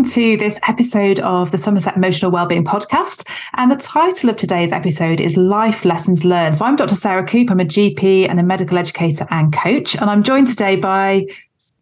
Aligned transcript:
welcome 0.00 0.14
to 0.14 0.36
this 0.38 0.58
episode 0.66 1.20
of 1.20 1.50
the 1.50 1.58
Somerset 1.58 1.94
Emotional 1.94 2.30
Wellbeing 2.30 2.64
Podcast. 2.64 3.28
And 3.56 3.70
the 3.70 3.76
title 3.76 4.30
of 4.30 4.38
today's 4.38 4.72
episode 4.72 5.20
is 5.20 5.36
Life 5.36 5.84
Lessons 5.84 6.24
Learned. 6.24 6.56
So 6.56 6.64
I'm 6.64 6.74
Dr. 6.74 6.94
Sarah 6.94 7.22
Coope. 7.22 7.50
I'm 7.50 7.60
a 7.60 7.66
GP 7.66 8.26
and 8.26 8.40
a 8.40 8.42
medical 8.42 8.78
educator 8.78 9.26
and 9.28 9.52
coach. 9.52 9.94
And 9.96 10.08
I'm 10.08 10.22
joined 10.22 10.48
today 10.48 10.76
by 10.76 11.26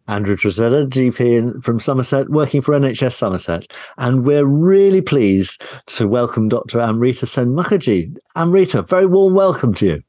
Andrew 0.09 0.35
Tresidder, 0.35 0.89
GP 0.89 1.63
from 1.63 1.79
Somerset, 1.79 2.29
working 2.29 2.61
for 2.61 2.77
NHS 2.77 3.13
Somerset. 3.13 3.67
And 3.97 4.25
we're 4.25 4.45
really 4.45 4.99
pleased 4.99 5.63
to 5.85 6.05
welcome 6.05 6.49
Dr. 6.49 6.81
Amrita 6.81 7.25
Sen 7.25 7.55
Mukherjee. 7.55 8.13
Amrita, 8.35 8.81
very 8.81 9.05
warm 9.05 9.33
welcome 9.33 9.73
to 9.75 9.85
you. 9.85 10.03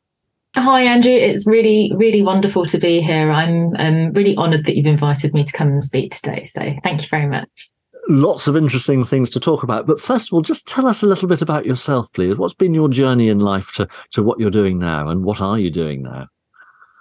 Hi, 0.56 0.83
Andrew. 0.83 1.12
It's 1.12 1.47
really, 1.47 1.92
really 1.95 2.23
wonderful 2.23 2.67
to 2.67 2.79
be 2.79 3.01
here. 3.01 3.31
I'm 3.31 3.73
um, 3.77 4.12
really 4.15 4.37
honoured 4.37 4.67
that 4.67 4.75
you've 4.75 4.87
invited 4.87 5.33
me 5.33 5.45
to 5.45 5.53
come 5.53 5.69
and 5.69 5.84
speak 5.84 6.17
today. 6.17 6.51
So 6.53 6.75
thank 6.83 7.03
you 7.03 7.09
very 7.09 7.29
much. 7.29 7.70
Lots 8.10 8.48
of 8.48 8.56
interesting 8.56 9.05
things 9.05 9.30
to 9.30 9.38
talk 9.38 9.62
about. 9.62 9.87
But 9.87 10.00
first 10.00 10.28
of 10.28 10.32
all, 10.32 10.42
just 10.42 10.66
tell 10.66 10.88
us 10.88 11.05
a 11.05 11.06
little 11.06 11.28
bit 11.28 11.42
about 11.42 11.64
yourself, 11.64 12.12
please. 12.12 12.36
What's 12.36 12.55
been 12.55 12.74
your 12.74 12.88
journey 12.88 13.28
in 13.28 13.38
life 13.38 13.70
to, 13.74 13.86
to 14.10 14.23
what 14.24 14.41
you're 14.41 14.50
doing 14.50 14.80
now 14.80 15.09
and 15.09 15.23
what 15.23 15.41
are 15.41 15.60
you 15.60 15.70
doing 15.70 16.02
now? 16.02 16.27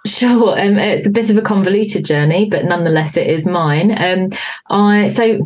Sure, 0.06 0.58
um, 0.58 0.78
it's 0.78 1.06
a 1.06 1.10
bit 1.10 1.28
of 1.28 1.36
a 1.36 1.42
convoluted 1.42 2.04
journey, 2.04 2.48
but 2.48 2.64
nonetheless, 2.64 3.16
it 3.16 3.26
is 3.26 3.44
mine. 3.44 3.90
Um, 4.00 4.30
I 4.70 5.08
so 5.08 5.44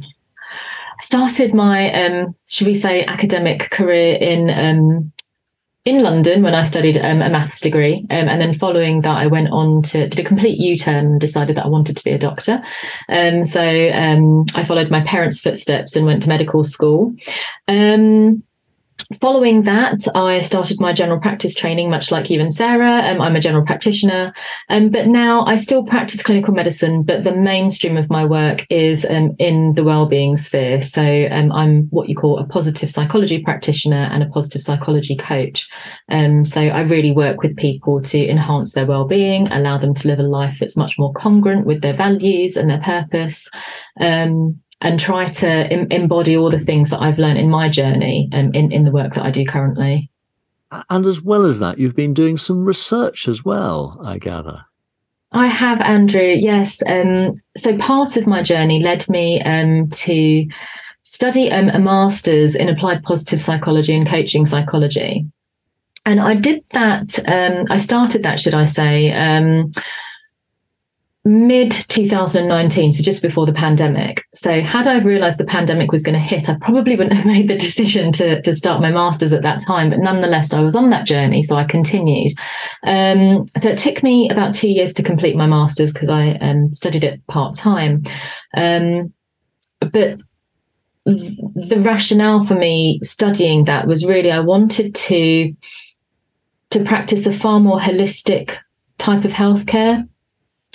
started 1.00 1.54
my, 1.54 1.90
um, 1.92 2.36
should 2.46 2.66
we 2.66 2.74
say, 2.74 3.06
academic 3.06 3.70
career 3.70 4.16
in 4.16 4.50
um, 4.50 5.12
in 5.84 6.02
London 6.02 6.42
when 6.42 6.54
I 6.54 6.64
studied 6.64 6.96
um, 6.96 7.20
a 7.20 7.28
maths 7.28 7.60
degree. 7.60 8.06
Um, 8.10 8.28
and 8.28 8.40
then 8.40 8.58
following 8.58 9.02
that, 9.02 9.18
I 9.18 9.26
went 9.26 9.50
on 9.50 9.82
to 9.84 10.08
did 10.08 10.20
a 10.20 10.24
complete 10.24 10.58
U 10.58 10.78
turn 10.78 11.06
and 11.06 11.20
decided 11.20 11.56
that 11.56 11.66
I 11.66 11.68
wanted 11.68 11.96
to 11.96 12.04
be 12.04 12.12
a 12.12 12.18
doctor. 12.18 12.62
Um, 13.08 13.44
so 13.44 13.60
um, 13.60 14.46
I 14.54 14.64
followed 14.64 14.90
my 14.90 15.02
parents' 15.02 15.40
footsteps 15.40 15.94
and 15.94 16.06
went 16.06 16.22
to 16.22 16.28
medical 16.28 16.64
school. 16.64 17.14
Um, 17.68 18.42
following 19.20 19.62
that, 19.62 20.06
I 20.14 20.40
started 20.40 20.80
my 20.80 20.92
general 20.92 21.20
practice 21.20 21.54
training, 21.54 21.90
much 21.90 22.10
like 22.10 22.30
you 22.30 22.40
and 22.40 22.52
Sarah. 22.52 23.02
Um, 23.02 23.20
I'm 23.20 23.36
a 23.36 23.40
general 23.40 23.64
practitioner, 23.64 24.32
um, 24.68 24.90
but 24.90 25.06
now 25.06 25.44
I 25.44 25.56
still 25.56 25.84
practice 25.84 26.22
clinical 26.22 26.54
medicine, 26.54 27.02
but 27.02 27.24
the 27.24 27.34
mainstream 27.34 27.96
of 27.96 28.10
my 28.10 28.24
work 28.24 28.66
is 28.70 29.04
um, 29.08 29.34
in 29.38 29.74
the 29.74 29.84
well-being 29.84 30.36
sphere. 30.36 30.82
So 30.82 31.28
um, 31.30 31.52
I'm 31.52 31.84
what 31.90 32.08
you 32.08 32.16
call 32.16 32.38
a 32.38 32.46
positive 32.46 32.90
psychology 32.90 33.42
practitioner 33.42 34.08
and 34.12 34.22
a 34.22 34.28
positive 34.28 34.62
psychology 34.62 35.16
coach. 35.16 35.68
Um, 36.08 36.44
so 36.44 36.60
I 36.60 36.80
really 36.80 37.12
work 37.12 37.42
with 37.42 37.56
people 37.56 38.02
to 38.02 38.28
enhance 38.28 38.72
their 38.72 38.86
well-being, 38.86 39.50
allow 39.52 39.78
them 39.78 39.94
to 39.94 40.08
live 40.08 40.18
a 40.18 40.22
life 40.22 40.56
that's 40.60 40.76
much 40.76 40.98
more 40.98 41.12
congruent 41.12 41.66
with 41.66 41.82
their 41.82 41.96
values 41.96 42.56
and 42.56 42.70
their 42.70 42.80
purpose. 42.80 43.48
Um, 44.00 44.60
and 44.84 45.00
try 45.00 45.24
to 45.24 45.72
Im- 45.72 45.90
embody 45.90 46.36
all 46.36 46.50
the 46.50 46.60
things 46.60 46.90
that 46.90 47.00
I've 47.00 47.18
learned 47.18 47.38
in 47.38 47.50
my 47.50 47.68
journey 47.68 48.28
and 48.32 48.54
in, 48.54 48.70
in 48.70 48.84
the 48.84 48.90
work 48.90 49.14
that 49.14 49.24
I 49.24 49.30
do 49.30 49.44
currently. 49.44 50.10
And 50.90 51.06
as 51.06 51.22
well 51.22 51.46
as 51.46 51.58
that, 51.60 51.78
you've 51.78 51.96
been 51.96 52.14
doing 52.14 52.36
some 52.36 52.64
research 52.64 53.26
as 53.26 53.44
well, 53.44 53.98
I 54.04 54.18
gather. 54.18 54.64
I 55.32 55.46
have, 55.46 55.80
Andrew. 55.80 56.20
Yes. 56.20 56.82
Um, 56.86 57.40
so 57.56 57.76
part 57.78 58.16
of 58.16 58.26
my 58.26 58.42
journey 58.42 58.82
led 58.82 59.08
me 59.08 59.40
um, 59.42 59.88
to 59.90 60.46
study 61.02 61.50
um, 61.50 61.70
a 61.70 61.78
master's 61.78 62.54
in 62.54 62.68
applied 62.68 63.02
positive 63.02 63.40
psychology 63.40 63.96
and 63.96 64.06
coaching 64.06 64.46
psychology. 64.46 65.26
And 66.04 66.20
I 66.20 66.34
did 66.34 66.62
that, 66.72 67.18
um, 67.26 67.66
I 67.70 67.78
started 67.78 68.22
that, 68.22 68.38
should 68.38 68.54
I 68.54 68.66
say, 68.66 69.12
um, 69.12 69.72
mid 71.24 71.72
2019, 71.88 72.92
so 72.92 73.02
just 73.02 73.22
before 73.22 73.46
the 73.46 73.52
pandemic. 73.52 74.24
So 74.34 74.60
had 74.60 74.86
I 74.86 74.98
realized 74.98 75.38
the 75.38 75.44
pandemic 75.44 75.90
was 75.90 76.02
going 76.02 76.14
to 76.14 76.20
hit, 76.20 76.50
I 76.50 76.54
probably 76.60 76.96
wouldn't 76.96 77.16
have 77.16 77.26
made 77.26 77.48
the 77.48 77.56
decision 77.56 78.12
to, 78.12 78.42
to 78.42 78.54
start 78.54 78.82
my 78.82 78.90
master's 78.90 79.32
at 79.32 79.42
that 79.42 79.62
time. 79.62 79.90
But 79.90 80.00
nonetheless, 80.00 80.52
I 80.52 80.60
was 80.60 80.76
on 80.76 80.90
that 80.90 81.06
journey, 81.06 81.42
so 81.42 81.56
I 81.56 81.64
continued. 81.64 82.32
Um, 82.84 83.46
so 83.56 83.70
it 83.70 83.78
took 83.78 84.02
me 84.02 84.28
about 84.30 84.54
two 84.54 84.68
years 84.68 84.92
to 84.94 85.02
complete 85.02 85.36
my 85.36 85.46
master's 85.46 85.92
because 85.92 86.10
I 86.10 86.32
um, 86.32 86.72
studied 86.74 87.04
it 87.04 87.26
part 87.26 87.56
time. 87.56 88.04
Um, 88.54 89.12
but 89.80 90.18
the 91.06 91.82
rationale 91.84 92.46
for 92.46 92.54
me 92.54 92.98
studying 93.02 93.64
that 93.64 93.86
was 93.86 94.06
really 94.06 94.32
I 94.32 94.40
wanted 94.40 94.94
to 94.94 95.54
to 96.70 96.84
practice 96.84 97.26
a 97.26 97.32
far 97.32 97.60
more 97.60 97.78
holistic 97.78 98.56
type 98.98 99.24
of 99.24 99.30
healthcare 99.30 100.08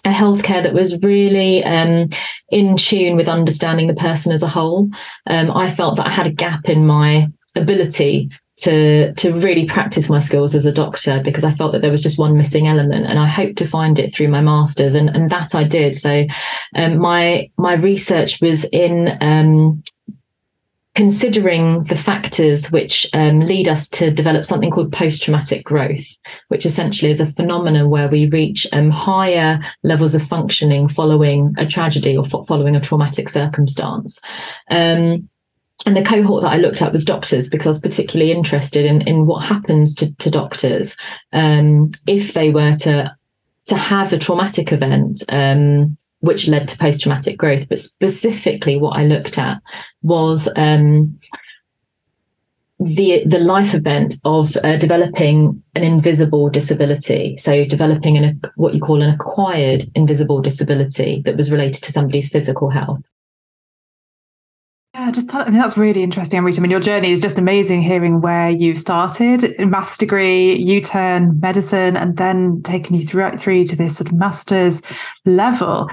a 0.05 0.11
healthcare 0.11 0.63
that 0.63 0.73
was 0.73 0.97
really 1.01 1.63
um, 1.63 2.09
in 2.49 2.77
tune 2.77 3.15
with 3.15 3.27
understanding 3.27 3.87
the 3.87 3.93
person 3.93 4.31
as 4.31 4.43
a 4.43 4.47
whole. 4.47 4.89
Um, 5.27 5.51
I 5.51 5.75
felt 5.75 5.97
that 5.97 6.07
I 6.07 6.11
had 6.11 6.27
a 6.27 6.31
gap 6.31 6.69
in 6.69 6.85
my 6.85 7.27
ability 7.55 8.29
to 8.57 9.13
to 9.13 9.31
really 9.31 9.65
practice 9.65 10.09
my 10.09 10.19
skills 10.19 10.53
as 10.53 10.65
a 10.65 10.71
doctor 10.71 11.21
because 11.23 11.45
I 11.45 11.55
felt 11.55 11.71
that 11.71 11.81
there 11.81 11.91
was 11.91 12.03
just 12.03 12.19
one 12.19 12.37
missing 12.37 12.67
element, 12.67 13.05
and 13.05 13.17
I 13.17 13.27
hoped 13.27 13.57
to 13.59 13.67
find 13.67 13.97
it 13.99 14.13
through 14.13 14.27
my 14.27 14.41
masters, 14.41 14.95
and 14.95 15.09
and 15.09 15.29
that 15.31 15.55
I 15.55 15.63
did. 15.63 15.95
So, 15.95 16.25
um, 16.75 16.97
my 16.97 17.49
my 17.57 17.73
research 17.73 18.39
was 18.41 18.65
in 18.65 19.17
um, 19.21 19.81
considering 20.99 21.85
the 21.85 21.95
factors 21.95 22.73
which 22.73 23.07
um, 23.13 23.39
lead 23.39 23.69
us 23.69 23.87
to 23.87 24.11
develop 24.11 24.45
something 24.45 24.69
called 24.69 24.91
post 24.91 25.23
traumatic 25.23 25.63
growth, 25.63 26.03
which 26.49 26.65
essentially 26.65 27.09
is 27.09 27.21
a 27.21 27.31
phenomenon 27.31 27.89
where 27.89 28.09
we 28.09 28.25
reach 28.25 28.67
um, 28.73 28.91
higher 28.91 29.61
levels 29.81 30.13
of 30.13 30.21
functioning 30.23 30.89
following 30.89 31.53
a 31.57 31.65
tragedy 31.65 32.17
or 32.17 32.25
following 32.25 32.75
a 32.75 32.81
traumatic 32.81 33.29
circumstance. 33.29 34.19
Um, 34.69 35.29
and 35.85 35.95
the 35.95 36.03
cohort 36.03 36.43
that 36.43 36.51
I 36.51 36.57
looked 36.57 36.81
at 36.81 36.91
was 36.91 37.05
doctors 37.05 37.47
because 37.47 37.65
I 37.65 37.69
was 37.69 37.79
particularly 37.79 38.33
interested 38.33 38.85
in, 38.85 38.99
in 39.03 39.25
what 39.25 39.39
happens 39.45 39.95
to, 39.95 40.11
to 40.15 40.29
doctors 40.29 40.97
um, 41.31 41.91
if 42.07 42.33
they 42.33 42.49
were 42.49 42.75
to 42.75 43.15
to 43.67 43.77
have 43.77 44.11
a 44.11 44.19
traumatic 44.19 44.73
event 44.73 45.23
um, 45.29 45.95
which 46.19 46.47
led 46.47 46.67
to 46.67 46.77
post 46.77 47.01
traumatic 47.01 47.37
growth. 47.37 47.67
But 47.69 47.79
specifically, 47.79 48.77
what 48.77 48.97
I 48.97 49.05
looked 49.05 49.37
at 49.37 49.61
was 50.01 50.49
um, 50.55 51.19
the 52.79 53.23
the 53.25 53.39
life 53.39 53.73
event 53.73 54.15
of 54.23 54.55
uh, 54.63 54.77
developing 54.77 55.61
an 55.75 55.83
invisible 55.83 56.49
disability. 56.49 57.37
So 57.37 57.65
developing 57.65 58.17
an 58.17 58.41
what 58.55 58.73
you 58.73 58.79
call 58.79 59.01
an 59.01 59.13
acquired 59.13 59.89
invisible 59.95 60.41
disability 60.41 61.21
that 61.25 61.37
was 61.37 61.51
related 61.51 61.83
to 61.83 61.91
somebody's 61.91 62.29
physical 62.29 62.69
health. 62.69 63.01
Yeah, 64.99 65.11
just 65.11 65.29
tell, 65.29 65.39
I 65.39 65.45
mean, 65.45 65.53
that's 65.53 65.77
really 65.77 66.03
interesting, 66.03 66.43
Rita. 66.43 66.59
I 66.59 66.61
mean, 66.61 66.71
your 66.71 66.81
journey 66.81 67.13
is 67.13 67.21
just 67.21 67.37
amazing. 67.37 67.81
Hearing 67.81 68.19
where 68.19 68.49
you 68.49 68.75
started 68.75 69.57
maths 69.57 69.97
degree, 69.97 70.57
U 70.57 70.81
turn 70.81 71.39
medicine, 71.39 71.95
and 71.95 72.17
then 72.17 72.61
taking 72.63 72.99
you 72.99 73.07
through 73.07 73.31
through 73.37 73.63
to 73.67 73.77
this 73.77 73.95
sort 73.95 74.09
of 74.09 74.17
master's 74.17 74.81
level. 75.23 75.89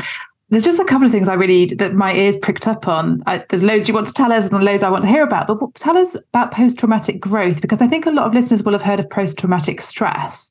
There's 0.48 0.64
just 0.64 0.80
a 0.80 0.84
couple 0.84 1.06
of 1.06 1.12
things 1.12 1.28
I 1.28 1.34
really 1.34 1.66
that 1.76 1.94
my 1.94 2.14
ears 2.14 2.34
pricked 2.42 2.66
up 2.66 2.88
on. 2.88 3.22
I, 3.28 3.44
there's 3.48 3.62
loads 3.62 3.86
you 3.86 3.94
want 3.94 4.08
to 4.08 4.12
tell 4.12 4.32
us, 4.32 4.50
and 4.50 4.64
loads 4.64 4.82
I 4.82 4.90
want 4.90 5.02
to 5.04 5.08
hear 5.08 5.22
about. 5.22 5.46
But 5.46 5.60
tell 5.76 5.96
us 5.96 6.16
about 6.16 6.50
post 6.50 6.76
traumatic 6.76 7.20
growth 7.20 7.60
because 7.60 7.80
I 7.80 7.86
think 7.86 8.06
a 8.06 8.10
lot 8.10 8.26
of 8.26 8.34
listeners 8.34 8.64
will 8.64 8.72
have 8.72 8.82
heard 8.82 8.98
of 8.98 9.08
post 9.08 9.38
traumatic 9.38 9.80
stress. 9.80 10.50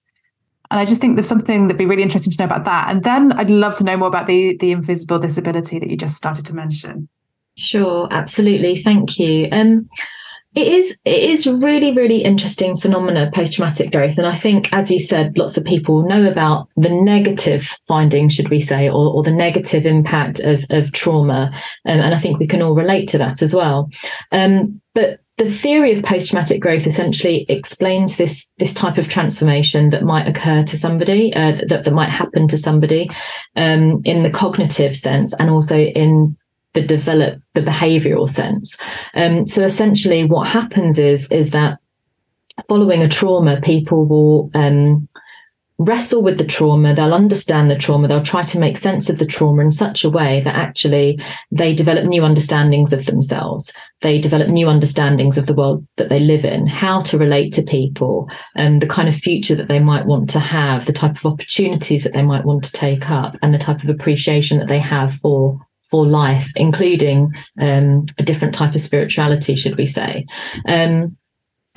And 0.72 0.80
I 0.80 0.86
just 0.86 1.02
think 1.02 1.18
there's 1.18 1.28
something 1.28 1.68
that'd 1.68 1.78
be 1.78 1.86
really 1.86 2.04
interesting 2.04 2.32
to 2.32 2.40
know 2.40 2.46
about 2.46 2.64
that. 2.64 2.90
And 2.90 3.04
then 3.04 3.34
I'd 3.34 3.50
love 3.50 3.78
to 3.80 3.84
know 3.84 3.98
more 3.98 4.08
about 4.08 4.28
the 4.28 4.56
the 4.56 4.72
invisible 4.72 5.20
disability 5.20 5.78
that 5.78 5.90
you 5.90 5.98
just 5.98 6.16
started 6.16 6.46
to 6.46 6.56
mention. 6.56 7.10
Sure, 7.58 8.08
absolutely. 8.12 8.82
Thank 8.84 9.18
you. 9.18 9.48
Um, 9.52 9.90
it 10.56 10.68
is 10.68 10.98
it 11.04 11.30
is 11.30 11.46
really 11.46 11.92
really 11.92 12.24
interesting 12.24 12.78
phenomena 12.78 13.30
post 13.34 13.54
traumatic 13.54 13.92
growth, 13.92 14.18
and 14.18 14.26
I 14.26 14.38
think, 14.38 14.70
as 14.72 14.90
you 14.90 15.02
said, 15.02 15.38
lots 15.38 15.58
of 15.58 15.66
people 15.66 16.08
know 16.08 16.26
about 16.26 16.70
the 16.78 16.90
negative 16.90 17.68
findings, 17.90 18.34
should 18.34 18.50
we 18.50 18.62
say, 18.62 18.88
or, 18.88 19.14
or 19.14 19.24
the 19.24 19.32
negative 19.32 19.86
impact 19.86 20.40
of 20.40 20.64
of 20.70 20.94
trauma, 20.94 21.52
um, 21.86 22.00
and 22.00 22.16
I 22.16 22.20
think 22.22 22.40
we 22.40 22.48
can 22.48 22.62
all 22.62 22.74
relate 22.74 23.10
to 23.10 23.18
that 23.18 23.42
as 23.42 23.54
well. 23.54 23.90
Um, 24.32 24.82
but 24.94 25.20
the 25.38 25.52
theory 25.52 25.94
of 25.94 26.06
post-traumatic 26.06 26.62
growth 26.62 26.88
essentially 26.88 27.46
explains 27.50 28.16
this 28.16 28.48
this 28.58 28.74
type 28.74 28.98
of 28.98 29.10
transformation 29.10 29.90
that 29.90 30.04
might 30.04 30.26
occur 30.26 30.64
to 30.64 30.78
somebody 30.78 31.34
uh, 31.36 31.58
that, 31.68 31.84
that 31.84 31.94
might 31.94 32.10
happen 32.10 32.48
to 32.48 32.58
somebody 32.58 33.10
um, 33.58 34.02
in 34.06 34.24
the 34.24 34.30
cognitive 34.30 34.96
sense 34.96 35.34
and 35.38 35.50
also 35.50 35.78
in 35.78 36.38
the 36.76 36.82
develop 36.82 37.42
the 37.56 37.62
behavioral 37.62 38.30
sense. 38.30 38.78
Um, 39.16 39.48
so 39.48 39.64
essentially, 39.64 40.26
what 40.26 40.48
happens 40.48 41.00
is 41.00 41.28
is 41.32 41.50
that 41.50 41.80
following 42.70 43.02
a 43.02 43.10
trauma, 43.10 43.60
people 43.62 44.06
will 44.06 44.52
um, 44.54 45.08
wrestle 45.78 46.24
with 46.24 46.38
the 46.38 46.46
trauma, 46.46 46.96
they'll 46.96 47.14
understand 47.14 47.70
the 47.70 47.78
trauma, 47.78 48.08
they'll 48.08 48.24
try 48.24 48.44
to 48.46 48.60
make 48.60 48.78
sense 48.78 49.10
of 49.10 49.18
the 49.18 49.26
trauma 49.26 49.62
in 49.62 49.72
such 49.72 50.06
a 50.06 50.10
way 50.10 50.42
that 50.44 50.56
actually 50.56 51.20
they 51.52 51.74
develop 51.74 52.06
new 52.06 52.24
understandings 52.24 52.94
of 52.94 53.06
themselves. 53.06 53.74
They 54.02 54.20
develop 54.20 54.48
new 54.48 54.70
understandings 54.70 55.38
of 55.38 55.48
the 55.48 55.54
world 55.54 55.86
that 55.98 56.08
they 56.08 56.20
live 56.20 56.46
in, 56.46 56.66
how 56.66 57.02
to 57.04 57.18
relate 57.18 57.52
to 57.54 57.62
people, 57.62 58.30
and 58.56 58.82
the 58.82 58.88
kind 58.88 59.10
of 59.10 59.16
future 59.16 59.56
that 59.56 59.68
they 59.68 59.80
might 59.80 60.06
want 60.06 60.30
to 60.30 60.40
have, 60.40 60.86
the 60.86 60.94
type 60.94 61.18
of 61.18 61.26
opportunities 61.26 62.04
that 62.04 62.14
they 62.14 62.24
might 62.24 62.46
want 62.46 62.64
to 62.64 62.72
take 62.72 63.10
up, 63.10 63.38
and 63.42 63.54
the 63.54 63.60
type 63.60 63.84
of 63.84 63.90
appreciation 63.90 64.60
that 64.60 64.70
they 64.70 64.80
have 64.80 65.16
for 65.16 65.60
for 65.96 66.06
life, 66.06 66.52
including 66.56 67.32
um, 67.62 68.06
a 68.18 68.24
different 68.24 68.54
type 68.54 68.76
of 68.76 68.82
spirituality, 68.82 69.56
should 69.56 69.78
we 69.78 69.86
say. 69.86 70.26
Um, 70.68 71.16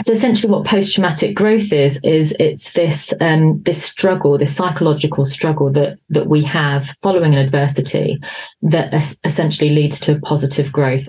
so 0.03 0.13
essentially 0.13 0.51
what 0.51 0.67
post-traumatic 0.67 1.37
growth 1.37 1.73
is 1.73 2.01
is 2.03 2.35
it's 2.41 2.73
this 2.73 3.13
um, 3.21 3.63
this 3.63 3.83
struggle 3.83 4.39
this 4.39 4.55
psychological 4.55 5.25
struggle 5.25 5.73
that 5.73 5.99
that 6.09 6.27
we 6.29 6.43
have 6.43 6.89
following 7.03 7.35
an 7.35 7.45
adversity 7.45 8.19
that 8.63 8.93
es- 8.95 9.17
essentially 9.25 9.71
leads 9.71 9.99
to 9.99 10.21
positive 10.21 10.71
growth 10.71 11.09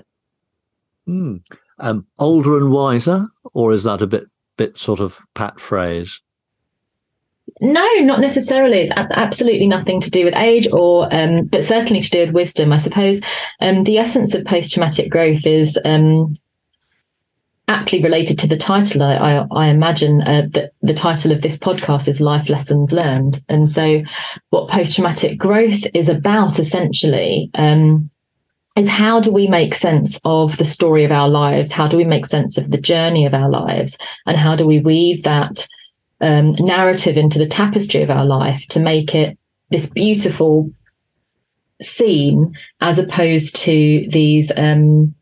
mm. 1.08 1.40
um, 1.78 2.04
older 2.18 2.56
and 2.56 2.72
wiser 2.72 3.26
or 3.54 3.72
is 3.72 3.84
that 3.84 4.02
a 4.02 4.08
bit 4.08 4.24
bit 4.56 4.76
sort 4.76 4.98
of 4.98 5.20
pat 5.36 5.60
phrase 5.60 6.20
no, 7.60 7.88
not 8.00 8.20
necessarily. 8.20 8.78
It's 8.78 8.92
absolutely 8.92 9.66
nothing 9.66 10.00
to 10.00 10.10
do 10.10 10.24
with 10.24 10.34
age, 10.34 10.66
or 10.72 11.12
um, 11.14 11.46
but 11.46 11.64
certainly 11.64 12.00
to 12.00 12.10
do 12.10 12.20
with 12.20 12.34
wisdom. 12.34 12.72
I 12.72 12.78
suppose 12.78 13.20
um, 13.60 13.84
the 13.84 13.98
essence 13.98 14.34
of 14.34 14.44
post-traumatic 14.44 15.10
growth 15.10 15.44
is 15.44 15.78
um, 15.84 16.32
aptly 17.70 18.02
related 18.02 18.36
to 18.36 18.48
the 18.48 18.56
title, 18.56 19.02
I, 19.02 19.14
I, 19.14 19.46
I 19.52 19.66
imagine 19.68 20.22
uh, 20.22 20.42
that 20.54 20.72
the 20.82 20.92
title 20.92 21.30
of 21.30 21.40
this 21.40 21.56
podcast 21.56 22.08
is 22.08 22.20
Life 22.20 22.48
Lessons 22.48 22.90
Learned. 22.90 23.42
And 23.48 23.70
so, 23.70 24.02
what 24.50 24.68
post 24.68 24.96
traumatic 24.96 25.38
growth 25.38 25.84
is 25.94 26.08
about 26.08 26.58
essentially 26.58 27.48
um, 27.54 28.10
is 28.76 28.88
how 28.88 29.20
do 29.20 29.30
we 29.30 29.46
make 29.46 29.74
sense 29.76 30.18
of 30.24 30.56
the 30.56 30.64
story 30.64 31.04
of 31.04 31.12
our 31.12 31.28
lives? 31.28 31.70
How 31.70 31.86
do 31.86 31.96
we 31.96 32.04
make 32.04 32.26
sense 32.26 32.58
of 32.58 32.70
the 32.70 32.78
journey 32.78 33.24
of 33.24 33.34
our 33.34 33.48
lives? 33.48 33.96
And 34.26 34.36
how 34.36 34.56
do 34.56 34.66
we 34.66 34.80
weave 34.80 35.22
that 35.22 35.66
um, 36.20 36.52
narrative 36.58 37.16
into 37.16 37.38
the 37.38 37.46
tapestry 37.46 38.02
of 38.02 38.10
our 38.10 38.24
life 38.24 38.64
to 38.68 38.80
make 38.80 39.14
it 39.14 39.38
this 39.70 39.86
beautiful 39.86 40.70
scene 41.80 42.54
as 42.80 42.98
opposed 42.98 43.56
to 43.56 44.06
these 44.10 44.52
um, 44.56 45.14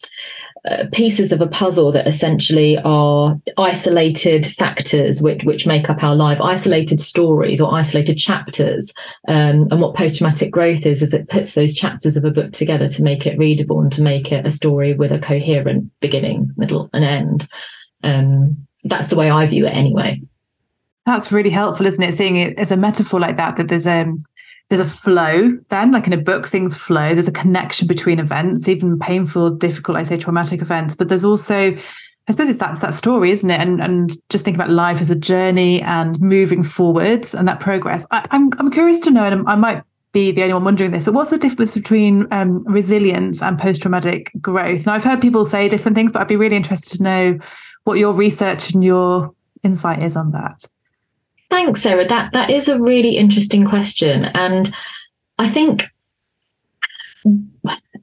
uh, 0.68 0.84
pieces 0.92 1.30
of 1.30 1.40
a 1.40 1.46
puzzle 1.46 1.92
that 1.92 2.06
essentially 2.06 2.76
are 2.84 3.40
isolated 3.56 4.46
factors 4.58 5.22
which 5.22 5.44
which 5.44 5.66
make 5.66 5.88
up 5.88 6.02
our 6.02 6.16
life, 6.16 6.40
isolated 6.42 7.00
stories 7.00 7.60
or 7.60 7.72
isolated 7.72 8.16
chapters. 8.16 8.92
Um, 9.28 9.68
and 9.70 9.80
what 9.80 9.94
post 9.94 10.18
traumatic 10.18 10.50
growth 10.50 10.84
is 10.84 11.00
is 11.00 11.14
it 11.14 11.28
puts 11.28 11.54
those 11.54 11.74
chapters 11.74 12.16
of 12.16 12.24
a 12.24 12.30
book 12.30 12.52
together 12.52 12.88
to 12.88 13.02
make 13.02 13.24
it 13.24 13.38
readable 13.38 13.80
and 13.80 13.92
to 13.92 14.02
make 14.02 14.32
it 14.32 14.46
a 14.46 14.50
story 14.50 14.94
with 14.94 15.12
a 15.12 15.20
coherent 15.20 15.90
beginning, 16.00 16.52
middle, 16.56 16.90
and 16.92 17.04
end. 17.04 17.48
Um, 18.02 18.66
that's 18.84 19.08
the 19.08 19.16
way 19.16 19.30
I 19.30 19.46
view 19.46 19.64
it, 19.64 19.70
anyway. 19.70 20.20
That's 21.08 21.32
really 21.32 21.48
helpful, 21.48 21.86
isn't 21.86 22.02
it? 22.02 22.12
Seeing 22.12 22.36
it 22.36 22.58
as 22.58 22.70
a 22.70 22.76
metaphor 22.76 23.18
like 23.18 23.38
that, 23.38 23.56
that 23.56 23.68
there's 23.68 23.86
um 23.86 24.24
there's 24.68 24.82
a 24.82 24.88
flow 24.88 25.56
then 25.70 25.90
like 25.90 26.06
in 26.06 26.12
a 26.12 26.18
book 26.18 26.46
things 26.46 26.76
flow. 26.76 27.14
There's 27.14 27.28
a 27.28 27.32
connection 27.32 27.86
between 27.86 28.18
events 28.18 28.68
even 28.68 28.98
painful 28.98 29.48
difficult 29.48 29.96
i 29.96 30.02
say 30.02 30.18
traumatic 30.18 30.60
events. 30.60 30.94
But 30.94 31.08
there's 31.08 31.24
also 31.24 31.74
i 31.74 32.32
suppose 32.32 32.50
it's 32.50 32.58
that's 32.58 32.80
that 32.80 32.92
story 32.92 33.30
isn't 33.30 33.50
it? 33.50 33.58
And 33.58 33.80
and 33.80 34.14
just 34.28 34.44
think 34.44 34.54
about 34.54 34.68
life 34.68 35.00
as 35.00 35.08
a 35.08 35.14
journey 35.14 35.80
and 35.80 36.20
moving 36.20 36.62
forwards 36.62 37.34
and 37.34 37.48
that 37.48 37.58
progress. 37.58 38.06
I, 38.10 38.18
am 38.30 38.52
I'm, 38.52 38.66
I'm 38.66 38.70
curious 38.70 39.00
to 39.00 39.10
know 39.10 39.24
and 39.24 39.48
i 39.48 39.54
might 39.54 39.82
be 40.12 40.30
the 40.30 40.42
only 40.42 40.54
one 40.54 40.64
wondering 40.64 40.90
this 40.90 41.06
but 41.06 41.14
what's 41.14 41.30
the 41.30 41.38
difference 41.38 41.72
between 41.72 42.30
um, 42.32 42.64
resilience 42.64 43.40
and 43.40 43.58
post-traumatic 43.58 44.30
growth? 44.42 44.84
Now 44.84 44.92
i've 44.92 45.04
heard 45.04 45.22
people 45.22 45.46
say 45.46 45.70
different 45.70 45.94
things 45.96 46.12
but 46.12 46.20
i'd 46.20 46.28
be 46.28 46.36
really 46.36 46.56
interested 46.56 46.98
to 46.98 47.02
know 47.02 47.38
what 47.84 47.98
your 47.98 48.12
research 48.12 48.74
and 48.74 48.84
your 48.84 49.34
insight 49.64 50.02
is 50.02 50.14
on 50.14 50.32
that 50.32 50.66
Thanks, 51.50 51.82
Sarah. 51.82 52.06
That 52.06 52.32
that 52.32 52.50
is 52.50 52.68
a 52.68 52.80
really 52.80 53.16
interesting 53.16 53.66
question, 53.66 54.24
and 54.24 54.74
I 55.38 55.48
think 55.48 55.84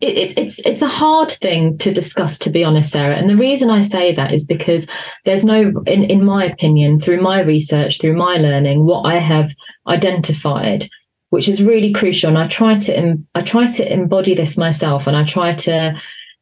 it, 0.02 0.38
it's 0.38 0.60
it's 0.66 0.82
a 0.82 0.88
hard 0.88 1.32
thing 1.32 1.78
to 1.80 1.94
discuss, 1.94 2.38
to 2.40 2.50
be 2.50 2.64
honest, 2.64 2.92
Sarah. 2.92 3.16
And 3.16 3.30
the 3.30 3.38
reason 3.38 3.70
I 3.70 3.82
say 3.82 4.14
that 4.16 4.34
is 4.34 4.46
because 4.46 4.88
there's 5.26 5.44
no, 5.44 5.84
in 5.86 6.04
in 6.04 6.24
my 6.24 6.46
opinion, 6.46 7.00
through 7.00 7.22
my 7.22 7.42
research, 7.42 8.00
through 8.00 8.16
my 8.16 8.38
learning, 8.38 8.86
what 8.86 9.04
I 9.04 9.20
have 9.20 9.52
identified, 9.88 10.90
which 11.30 11.48
is 11.48 11.64
really 11.64 11.94
crucial, 11.94 12.30
and 12.30 12.38
I 12.38 12.48
try 12.48 12.78
to 12.80 13.18
I 13.36 13.42
try 13.42 13.70
to 13.72 13.94
embody 13.94 14.34
this 14.36 14.58
myself, 14.58 15.08
and 15.08 15.16
I 15.16 15.24
try 15.24 15.54
to 15.54 16.00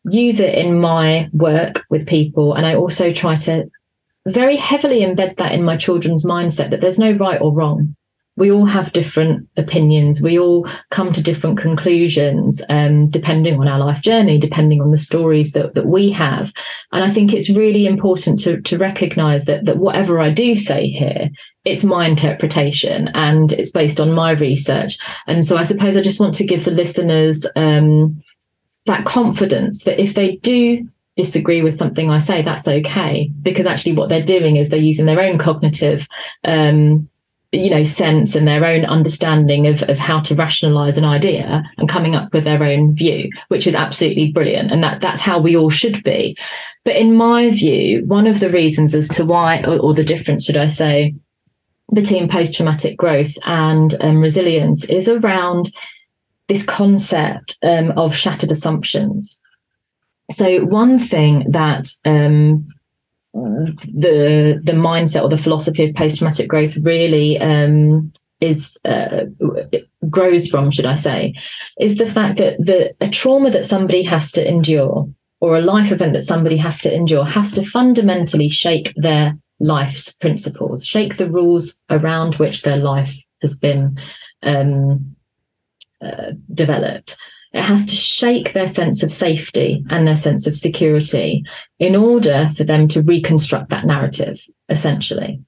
use 0.10 0.40
it 0.40 0.56
in 0.56 0.80
my 0.80 1.30
work 1.34 1.86
with 1.90 2.08
people, 2.08 2.54
and 2.54 2.66
I 2.66 2.76
also 2.76 3.14
try 3.14 3.36
to 3.36 3.70
very 4.28 4.56
heavily 4.56 5.02
embed 5.02 5.38
that 5.38 5.52
in 5.52 5.64
my 5.64 5.78
children's 5.78 6.26
mindset 6.26 6.70
that 6.70 6.82
there's 6.82 7.00
no 7.00 7.12
right 7.14 7.42
or 7.42 7.54
wrong. 7.54 7.96
We 8.36 8.52
all 8.52 8.66
have 8.66 8.94
different 8.94 9.48
opinions. 9.58 10.20
We 10.20 10.40
all 10.40 10.68
come 10.90 11.14
to 11.14 11.22
different 11.22 11.60
conclusions, 11.60 12.64
um, 12.68 13.10
depending 13.10 13.60
on 13.60 13.68
our 13.68 13.78
life 13.78 14.02
journey, 14.02 14.40
depending 14.40 14.82
on 14.82 14.90
the 14.90 14.98
stories 14.98 15.52
that, 15.52 15.76
that 15.76 15.86
we 15.86 16.12
have. 16.14 16.52
And 16.92 17.04
I 17.04 17.14
think 17.14 17.32
it's 17.32 17.50
really 17.50 17.86
important 17.86 18.40
to, 18.40 18.60
to 18.62 18.78
recognize 18.80 19.46
that, 19.46 19.66
that 19.66 19.78
whatever 19.78 20.20
I 20.20 20.32
do 20.32 20.56
say 20.56 20.88
here, 20.88 21.30
it's 21.64 21.84
my 21.84 22.08
interpretation 22.08 23.10
and 23.14 23.52
it's 23.52 23.72
based 23.72 24.00
on 24.00 24.14
my 24.14 24.32
research. 24.32 24.98
And 25.28 25.46
so 25.46 25.56
I 25.56 25.64
suppose 25.64 25.96
I 25.96 26.02
just 26.02 26.20
want 26.20 26.34
to 26.36 26.46
give 26.46 26.66
the 26.66 26.72
listeners 26.72 27.46
um, 27.56 28.20
that 28.88 29.06
confidence 29.06 29.84
that 29.84 30.02
if 30.02 30.16
they 30.16 30.38
do 30.38 30.90
disagree 31.16 31.62
with 31.62 31.78
something 31.78 32.10
I 32.10 32.20
say, 32.20 32.42
that's 32.42 32.68
okay. 32.68 33.30
Because 33.42 33.66
actually, 33.66 33.94
what 33.94 34.10
they're 34.10 34.24
doing 34.24 34.56
is 34.56 34.70
they're 34.70 34.80
using 34.80 35.06
their 35.06 35.22
own 35.22 35.38
cognitive, 35.38 36.08
um, 36.44 37.08
you 37.52 37.70
know, 37.70 37.84
sense 37.84 38.36
and 38.36 38.48
their 38.48 38.66
own 38.66 38.84
understanding 38.86 39.68
of, 39.68 39.84
of 39.84 39.98
how 39.98 40.20
to 40.22 40.36
rationalize 40.36 40.98
an 40.98 41.06
idea 41.06 41.64
and 41.78 41.88
coming 41.88 42.16
up 42.16 42.34
with 42.34 42.46
their 42.46 42.64
own 42.64 42.96
view, 42.96 43.30
which 43.50 43.68
is 43.68 43.76
absolutely 43.76 44.32
brilliant. 44.32 44.72
And 44.72 44.84
that 44.84 45.02
that's 45.02 45.22
how 45.22 45.40
we 45.40 45.56
all 45.56 45.70
should 45.70 46.04
be. 46.04 46.36
But 46.84 46.96
in 46.96 47.16
my 47.16 47.52
view, 47.52 48.04
one 48.06 48.28
of 48.28 48.40
the 48.40 48.50
reasons 48.50 48.96
as 48.96 49.08
to 49.10 49.24
why, 49.24 49.62
or, 49.64 49.78
or 49.78 49.94
the 49.94 50.04
difference, 50.04 50.46
should 50.46 50.58
I 50.58 50.68
say, 50.68 51.14
between 51.94 52.28
post 52.28 52.56
traumatic 52.56 52.98
growth 52.98 53.34
and 53.46 53.96
um, 54.02 54.20
resilience 54.20 54.84
is 54.86 55.08
around 55.08 55.72
this 56.48 56.64
concept 56.64 57.58
um, 57.64 57.92
of 57.92 58.16
shattered 58.16 58.52
assumptions. 58.52 59.40
So 60.34 60.66
one 60.66 61.00
thing 61.00 61.46
that 61.52 61.88
um, 62.06 62.68
the 63.34 64.62
the 64.64 64.72
mindset 64.72 65.24
or 65.24 65.30
the 65.30 65.38
philosophy 65.38 65.90
of 65.90 65.96
post 65.96 66.18
traumatic 66.18 66.48
growth 66.48 66.76
really 66.78 67.40
um, 67.40 68.12
is 68.42 68.78
uh, 68.86 69.26
grows 70.10 70.48
from, 70.48 70.72
should 70.72 70.86
I 70.86 70.96
say, 70.96 71.34
is 71.80 71.98
the 71.98 72.12
fact 72.12 72.40
that 72.40 72.58
the 72.60 72.94
a 73.02 73.10
trauma 73.10 73.52
that 73.52 73.66
somebody 73.66 74.04
has 74.04 74.32
to 74.34 74.48
endure 74.48 75.08
or 75.40 75.58
a 75.58 75.62
life 75.62 75.92
event 75.92 76.14
that 76.14 76.24
somebody 76.24 76.58
has 76.58 76.78
to 76.80 76.94
endure 76.94 77.26
has 77.26 77.52
to 77.54 77.66
fundamentally 77.66 78.50
shake 78.50 78.94
their 78.96 79.38
life's 79.60 80.12
principles, 80.12 80.86
shake 80.86 81.18
the 81.18 81.30
rules 81.30 81.80
around 81.90 82.36
which 82.36 82.64
their 82.64 82.78
life 82.78 83.14
has 83.42 83.56
been 83.56 83.98
um, 84.44 85.16
uh, 86.02 86.32
developed. 86.54 87.18
It 87.54 87.62
has 87.62 87.86
to 87.86 87.96
shake 87.96 88.54
their 88.54 88.68
sense 88.68 89.04
of 89.04 89.14
safety 89.14 89.86
and 89.90 90.08
their 90.08 90.16
sense 90.16 90.48
of 90.48 90.58
security 90.58 91.44
in 91.80 91.96
order 91.96 92.52
for 92.58 92.64
them 92.64 92.88
to 92.90 93.02
reconstruct 93.04 93.70
that 93.70 93.86
narrative, 93.86 94.42
essentially. 94.70 95.40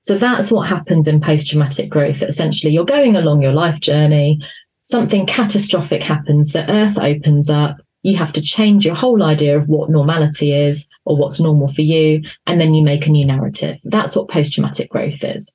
So 0.00 0.18
that's 0.18 0.50
what 0.50 0.68
happens 0.68 1.06
in 1.06 1.20
post 1.20 1.48
traumatic 1.48 1.88
growth. 1.88 2.22
Essentially, 2.22 2.72
you're 2.72 2.84
going 2.84 3.16
along 3.16 3.40
your 3.40 3.52
life 3.52 3.80
journey, 3.80 4.38
something 4.82 5.26
catastrophic 5.26 6.02
happens, 6.02 6.50
the 6.50 6.68
earth 6.70 6.98
opens 6.98 7.48
up, 7.48 7.78
you 8.02 8.16
have 8.16 8.32
to 8.34 8.42
change 8.42 8.84
your 8.84 8.94
whole 8.94 9.22
idea 9.22 9.56
of 9.58 9.68
what 9.68 9.90
normality 9.90 10.52
is 10.52 10.86
or 11.06 11.16
what's 11.16 11.40
normal 11.40 11.72
for 11.72 11.82
you, 11.82 12.22
and 12.46 12.60
then 12.60 12.74
you 12.74 12.84
make 12.84 13.06
a 13.06 13.10
new 13.10 13.24
narrative. 13.24 13.78
That's 13.84 14.14
what 14.14 14.28
post 14.28 14.52
traumatic 14.52 14.90
growth 14.90 15.22
is. 15.22 15.50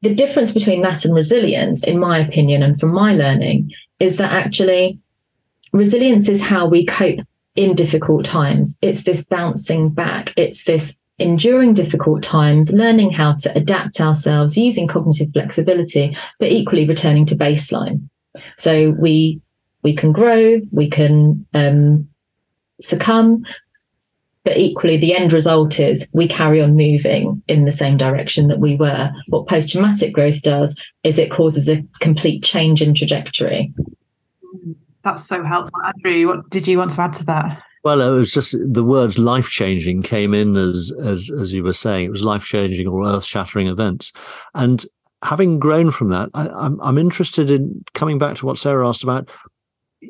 The 0.00 0.14
difference 0.14 0.52
between 0.52 0.82
that 0.82 1.04
and 1.04 1.14
resilience, 1.14 1.82
in 1.84 1.98
my 1.98 2.18
opinion, 2.18 2.62
and 2.62 2.78
from 2.78 2.92
my 2.92 3.14
learning, 3.14 3.70
is 4.00 4.16
that 4.16 4.32
actually 4.32 4.98
resilience 5.72 6.28
is 6.28 6.40
how 6.40 6.66
we 6.66 6.86
cope 6.86 7.20
in 7.56 7.74
difficult 7.74 8.24
times. 8.24 8.76
It's 8.82 9.04
this 9.04 9.24
bouncing 9.24 9.90
back, 9.90 10.32
it's 10.36 10.64
this 10.64 10.96
enduring 11.18 11.74
difficult 11.74 12.22
times, 12.22 12.72
learning 12.72 13.12
how 13.12 13.34
to 13.34 13.56
adapt 13.56 14.00
ourselves 14.00 14.56
using 14.56 14.88
cognitive 14.88 15.30
flexibility, 15.32 16.16
but 16.40 16.50
equally 16.50 16.86
returning 16.86 17.26
to 17.26 17.36
baseline. 17.36 18.08
So 18.58 18.90
we 18.90 19.40
we 19.82 19.94
can 19.94 20.12
grow, 20.12 20.60
we 20.72 20.88
can 20.88 21.46
um, 21.54 22.08
succumb, 22.80 23.44
but 24.44 24.58
equally 24.58 24.96
the 24.96 25.14
end 25.14 25.32
result 25.32 25.80
is 25.80 26.06
we 26.12 26.28
carry 26.28 26.60
on 26.60 26.76
moving 26.76 27.42
in 27.48 27.64
the 27.64 27.72
same 27.72 27.96
direction 27.96 28.48
that 28.48 28.60
we 28.60 28.76
were. 28.76 29.10
What 29.28 29.48
post 29.48 29.70
traumatic 29.70 30.12
growth 30.12 30.42
does 30.42 30.74
is 31.02 31.18
it 31.18 31.30
causes 31.30 31.68
a 31.68 31.82
complete 32.00 32.44
change 32.44 32.82
in 32.82 32.94
trajectory. 32.94 33.72
That's 35.02 35.24
so 35.24 35.42
helpful. 35.42 35.80
Andrew 35.84 36.28
what 36.28 36.50
did 36.50 36.68
you 36.68 36.78
want 36.78 36.90
to 36.90 37.00
add 37.00 37.14
to 37.14 37.24
that? 37.24 37.62
Well, 37.84 38.00
it 38.00 38.10
was 38.10 38.32
just 38.32 38.56
the 38.60 38.84
word 38.84 39.18
life 39.18 39.50
changing 39.50 40.02
came 40.02 40.32
in 40.32 40.56
as 40.56 40.92
as 41.02 41.30
as 41.38 41.52
you 41.52 41.62
were 41.62 41.74
saying. 41.74 42.06
It 42.06 42.10
was 42.10 42.24
life 42.24 42.44
changing 42.44 42.86
or 42.86 43.06
earth 43.06 43.24
shattering 43.24 43.66
events, 43.66 44.12
and 44.54 44.84
having 45.22 45.58
grown 45.58 45.90
from 45.90 46.08
that, 46.10 46.30
I, 46.32 46.48
I'm 46.48 46.80
I'm 46.80 46.96
interested 46.96 47.50
in 47.50 47.84
coming 47.92 48.18
back 48.18 48.36
to 48.36 48.46
what 48.46 48.58
Sarah 48.58 48.88
asked 48.88 49.02
about 49.02 49.30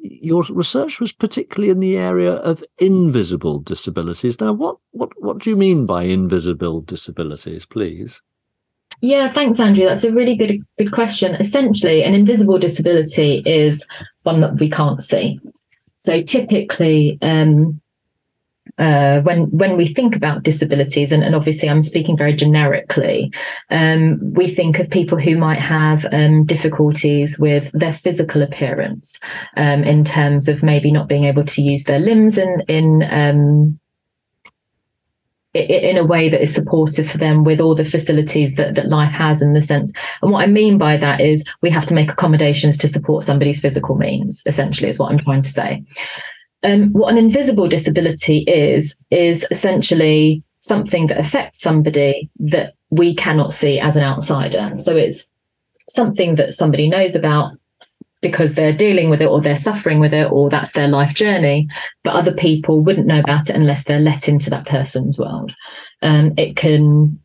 your 0.03 0.45
research 0.51 1.01
was 1.01 1.13
particularly 1.13 1.71
in 1.71 1.81
the 1.81 1.97
area 1.97 2.35
of 2.35 2.65
invisible 2.79 3.61
disabilities. 3.61 4.41
Now, 4.41 4.53
what 4.53 4.77
what 4.93 5.11
what 5.19 5.39
do 5.39 5.51
you 5.51 5.57
mean 5.57 5.87
by 5.87 6.05
invisible 6.05 6.81
disabilities, 6.81 7.67
please? 7.67 8.23
Yeah, 9.01 9.33
thanks, 9.33 9.59
Andrew. 9.61 9.85
That's 9.85 10.05
a 10.05 10.13
really 10.13 10.37
good 10.37 10.61
good 10.79 10.93
question. 10.93 11.35
Essentially, 11.35 12.03
an 12.03 12.15
invisible 12.15 12.59
disability 12.59 13.43
is 13.45 13.85
one 14.23 14.41
that 14.41 14.59
we 14.59 14.71
can't 14.71 15.03
see. 15.03 15.41
So 15.99 16.23
typically, 16.23 17.19
um, 17.23 17.81
uh, 18.79 19.21
when 19.21 19.45
when 19.51 19.77
we 19.77 19.93
think 19.95 20.17
about 20.17 20.43
disabilities, 20.43 21.13
and, 21.13 21.23
and 21.23 21.35
obviously 21.35 21.69
I'm 21.69 21.83
speaking 21.83 22.17
very 22.17 22.35
generically, 22.35 23.31
um, 23.71 24.19
we 24.35 24.55
think 24.55 24.79
of 24.79 24.91
people 24.91 25.19
who 25.19 25.37
might 25.37 25.61
have 25.61 26.07
um, 26.13 26.45
difficulties 26.45 27.39
with 27.39 27.71
their 27.73 27.99
physical 28.03 28.43
appearance, 28.43 29.19
um, 29.57 29.85
in 29.85 30.05
terms 30.05 30.49
of 30.49 30.63
maybe 30.63 30.91
not 30.91 31.09
being 31.09 31.25
able 31.25 31.45
to 31.45 31.63
use 31.63 31.85
their 31.85 32.01
limbs 32.01 32.39
in 32.39 32.63
in 32.69 33.03
um, 33.11 33.79
in 35.55 35.97
a 35.97 36.05
way 36.05 36.29
that 36.29 36.43
is 36.43 36.53
supportive 36.53 37.09
for 37.09 37.19
them 37.19 37.45
with 37.45 37.61
all 37.61 37.77
the 37.77 37.85
facilities 37.85 38.57
that, 38.57 38.75
that 38.75 38.89
life 38.89 39.13
has 39.13 39.41
in 39.41 39.53
the 39.53 39.63
sense. 39.63 39.93
And 40.21 40.33
what 40.33 40.43
I 40.43 40.47
mean 40.47 40.79
by 40.79 40.97
that 40.97 41.21
is 41.21 41.45
we 41.63 41.71
have 41.71 41.87
to 41.87 41.95
make 41.95 42.11
accommodations 42.11 42.77
to 42.79 42.89
support 42.89 43.23
somebody's 43.23 43.61
physical 43.61 43.95
means, 43.95 44.43
essentially, 44.47 44.89
is 44.89 44.99
what 44.99 45.13
I'm 45.13 45.21
trying 45.21 45.43
to 45.43 45.53
say. 45.53 45.85
Um, 46.65 46.93
what 46.93 47.13
an 47.13 47.19
invisible 47.19 47.69
disability 47.69 48.39
is, 48.49 48.97
is 49.11 49.47
essentially 49.51 50.43
something 50.61 51.07
that 51.09 51.19
affects 51.19 51.61
somebody 51.61 52.31
that 52.39 52.75
we 52.91 53.15
cannot 53.15 53.53
see 53.53 53.79
as 53.79 53.97
an 53.97 54.03
outsider. 54.03 54.73
So 54.79 54.97
it's 54.97 55.29
something 55.91 56.37
that 56.37 56.55
somebody 56.55 56.89
knows 56.89 57.15
about 57.15 57.53
because 58.23 58.55
they're 58.55 58.77
dealing 58.77 59.11
with 59.11 59.21
it 59.21 59.27
or 59.27 59.43
they're 59.43 59.57
suffering 59.57 60.01
with 60.01 60.15
it 60.15 60.33
or 60.33 60.49
that's 60.49 60.73
their 60.73 60.89
life 60.89 61.15
journey, 61.15 61.69
but 62.03 62.15
other 62.15 62.33
people 62.33 62.81
wouldn't 62.81 63.07
know 63.07 63.21
about 63.21 63.51
it 63.51 63.57
unless 63.57 63.85
they're 63.85 64.01
let 64.01 64.27
into 64.27 64.49
that 64.49 64.65
person's 64.65 65.19
world. 65.19 65.53
Um, 66.01 66.33
it 66.39 66.57
can 66.57 67.21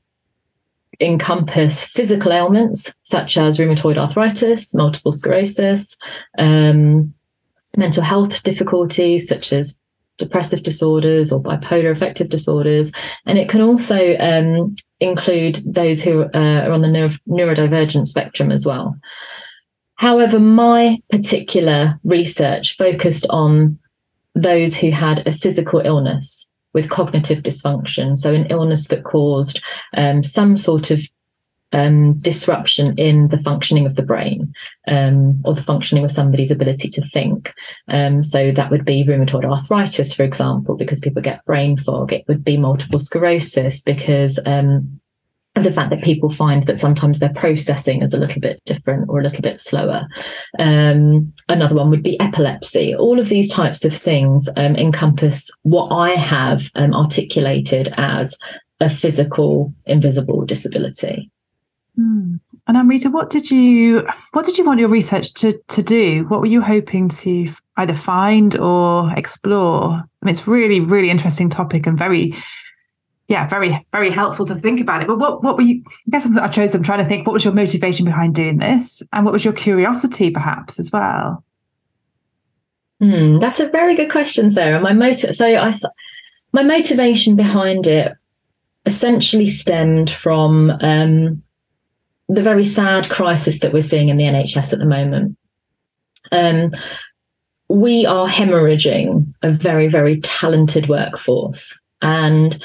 encompass 1.00 1.86
physical 1.86 2.34
ailments 2.34 2.94
such 3.04 3.38
as 3.38 3.58
rheumatoid 3.58 3.98
arthritis, 3.98 4.74
multiple 4.74 5.14
sclerosis, 5.14 5.96
um, 6.38 7.14
mental 7.78 8.04
health 8.04 8.42
difficulties 8.44 9.28
such 9.28 9.54
as 9.54 9.78
depressive 10.18 10.64
disorders 10.64 11.32
or 11.32 11.42
bipolar 11.42 11.92
affective 11.92 12.30
disorders. 12.30 12.92
And 13.26 13.40
it 13.40 13.50
can 13.50 13.62
also 13.62 14.18
um, 14.18 14.76
include 15.00 15.62
those 15.66 16.02
who 16.02 16.24
uh, 16.24 16.62
are 16.66 16.72
on 16.72 16.82
the 16.82 16.88
neuro- 16.88 17.16
neurodivergent 17.28 18.06
spectrum 18.06 18.52
as 18.52 18.66
well. 18.66 18.96
However, 19.96 20.40
my 20.40 20.98
particular 21.10 22.00
research 22.04 22.78
focused 22.78 23.26
on 23.30 23.80
those 24.36 24.76
who 24.76 24.92
had 24.92 25.26
a 25.28 25.38
physical 25.38 25.82
illness 25.84 26.46
with 26.74 26.90
cognitive 26.90 27.44
dysfunction, 27.44 28.16
so 28.16 28.34
an 28.34 28.46
illness 28.50 28.88
that 28.88 29.04
caused 29.04 29.62
um, 29.98 30.24
some 30.24 30.58
sort 30.58 30.92
of 30.92 31.02
um, 31.72 32.18
disruption 32.18 32.98
in 32.98 33.28
the 33.30 33.40
functioning 33.40 33.86
of 33.86 33.96
the 33.96 34.02
brain 34.02 34.54
um, 34.88 35.42
or 35.46 35.54
the 35.54 35.64
functioning 35.64 36.04
of 36.04 36.12
somebody's 36.12 36.52
ability 36.52 36.90
to 36.90 37.08
think. 37.10 37.54
Um, 37.88 38.24
so 38.24 38.52
that 38.52 38.72
would 38.72 38.86
be 38.86 39.06
rheumatoid 39.06 39.46
arthritis, 39.46 40.14
for 40.14 40.24
example, 40.24 40.76
because 40.76 41.00
people 41.00 41.22
get 41.22 41.46
brain 41.46 41.78
fog. 41.78 42.14
It 42.14 42.26
would 42.28 42.44
be 42.44 42.58
multiple 42.58 43.00
sclerosis 43.00 43.82
because 43.82 44.40
um, 44.46 45.00
the 45.56 45.72
fact 45.72 45.90
that 45.90 46.04
people 46.04 46.30
find 46.30 46.66
that 46.68 46.78
sometimes 46.78 47.20
their 47.20 47.34
processing 47.34 48.02
is 48.02 48.14
a 48.14 48.18
little 48.18 48.42
bit 48.42 48.62
different 48.66 49.10
or 49.10 49.20
a 49.20 49.24
little 49.24 49.42
bit 49.42 49.60
slower. 49.60 50.08
Um, 50.58 51.34
another 51.50 51.76
one 51.76 51.90
would 51.90 52.04
be 52.04 52.20
epilepsy. 52.20 52.96
All 52.96 53.20
of 53.20 53.30
these 53.30 53.52
types 53.52 53.84
of 53.84 53.96
things 53.96 54.48
um, 54.56 54.76
encompass 54.76 55.50
what 55.64 55.90
I 55.90 56.12
have 56.12 56.70
um, 56.76 56.94
articulated 56.94 57.94
as 57.98 58.36
a 58.80 58.90
physical 58.90 59.74
invisible 59.86 60.46
disability. 60.46 61.30
Mm. 62.00 62.40
And 62.68 62.78
Amrita, 62.78 63.10
what 63.10 63.30
did 63.30 63.50
you 63.50 64.08
what 64.32 64.46
did 64.46 64.58
you 64.58 64.64
want 64.64 64.80
your 64.80 64.90
research 64.90 65.34
to 65.36 65.60
to 65.70 65.84
do? 65.84 66.26
What 66.28 66.40
were 66.40 66.46
you 66.46 66.62
hoping 66.62 67.10
to 67.10 67.52
either 67.78 67.96
find 67.96 68.58
or 68.58 69.12
explore? 69.18 69.92
I 69.94 70.26
mean, 70.26 70.32
it's 70.32 70.48
really 70.48 70.80
really 70.80 71.10
interesting 71.10 71.50
topic 71.50 71.88
and 71.88 71.98
very 71.98 72.36
yeah 73.28 73.48
very 73.48 73.86
very 73.92 74.12
helpful 74.12 74.46
to 74.46 74.56
think 74.56 74.80
about 74.80 75.02
it. 75.02 75.08
But 75.08 75.18
what 75.18 75.44
what 75.44 75.58
were 75.58 75.64
you? 75.64 75.84
I 75.88 76.20
guess 76.20 76.28
I 76.38 76.48
chose. 76.48 76.76
I'm 76.76 76.84
trying 76.84 77.00
to 77.00 77.06
think. 77.06 77.26
What 77.26 77.34
was 77.34 77.44
your 77.44 77.54
motivation 77.54 78.06
behind 78.06 78.36
doing 78.36 78.60
this, 78.60 79.02
and 79.12 79.26
what 79.26 79.34
was 79.34 79.44
your 79.44 79.54
curiosity 79.54 80.30
perhaps 80.30 80.80
as 80.80 80.92
well? 80.92 81.44
Mm, 83.02 83.40
that's 83.40 83.60
a 83.60 83.68
very 83.68 83.96
good 83.96 84.12
question, 84.12 84.52
Sarah. 84.52 84.80
My 84.80 84.94
motive. 84.94 85.36
So 85.36 85.46
I 85.46 85.74
my 86.54 86.64
motivation 86.64 87.36
behind 87.36 87.88
it 87.88 88.14
essentially 88.86 89.48
stemmed 89.48 90.10
from 90.10 90.72
um, 90.82 91.42
the 92.30 92.44
very 92.44 92.64
sad 92.64 93.10
crisis 93.10 93.60
that 93.60 93.74
we're 93.74 93.82
seeing 93.82 94.10
in 94.10 94.18
the 94.18 94.24
NHS 94.24 94.72
at 94.72 94.80
the 94.80 94.86
moment. 94.86 95.36
Um, 96.32 96.72
we 97.70 98.06
are 98.06 98.28
hemorrhaging 98.28 99.34
a 99.42 99.52
very, 99.52 99.88
very 99.88 100.22
talented 100.22 100.88
workforce. 100.88 101.78
And 102.02 102.64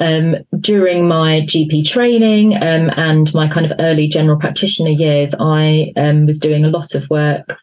um, 0.00 0.36
during 0.60 1.06
my 1.06 1.42
GP 1.42 1.86
training 1.88 2.54
um, 2.54 2.90
and 2.96 3.32
my 3.34 3.48
kind 3.48 3.66
of 3.66 3.72
early 3.78 4.08
general 4.08 4.38
practitioner 4.38 4.90
years, 4.90 5.34
I 5.38 5.92
um, 5.96 6.26
was 6.26 6.38
doing 6.38 6.64
a 6.64 6.70
lot 6.70 6.94
of 6.94 7.08
work 7.10 7.58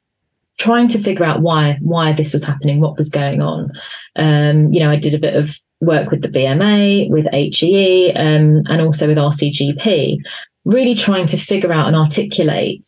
trying 0.57 0.89
to 0.89 1.01
figure 1.01 1.23
out 1.23 1.41
why 1.41 1.77
why 1.81 2.11
this 2.13 2.33
was 2.33 2.43
happening, 2.43 2.81
what 2.81 2.97
was 2.97 3.09
going 3.09 3.41
on. 3.41 3.71
Um, 4.17 4.71
you 4.73 4.79
know, 4.79 4.91
I 4.91 4.97
did 4.97 5.15
a 5.15 5.19
bit 5.19 5.35
of 5.35 5.57
work 5.81 6.11
with 6.11 6.21
the 6.21 6.27
BMA, 6.27 7.09
with 7.09 7.25
HEE, 7.31 8.13
um, 8.13 8.63
and 8.67 8.81
also 8.81 9.07
with 9.07 9.17
RCGP, 9.17 10.17
really 10.65 10.95
trying 10.95 11.27
to 11.27 11.37
figure 11.37 11.71
out 11.71 11.87
and 11.87 11.95
articulate 11.95 12.87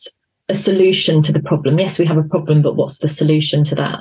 a 0.49 0.53
solution 0.53 1.23
to 1.23 1.31
the 1.31 1.41
problem. 1.41 1.79
Yes, 1.79 1.97
we 1.97 2.05
have 2.05 2.17
a 2.17 2.23
problem, 2.23 2.61
but 2.61 2.75
what's 2.75 2.97
the 2.97 3.07
solution 3.07 3.63
to 3.65 3.75
that? 3.75 3.99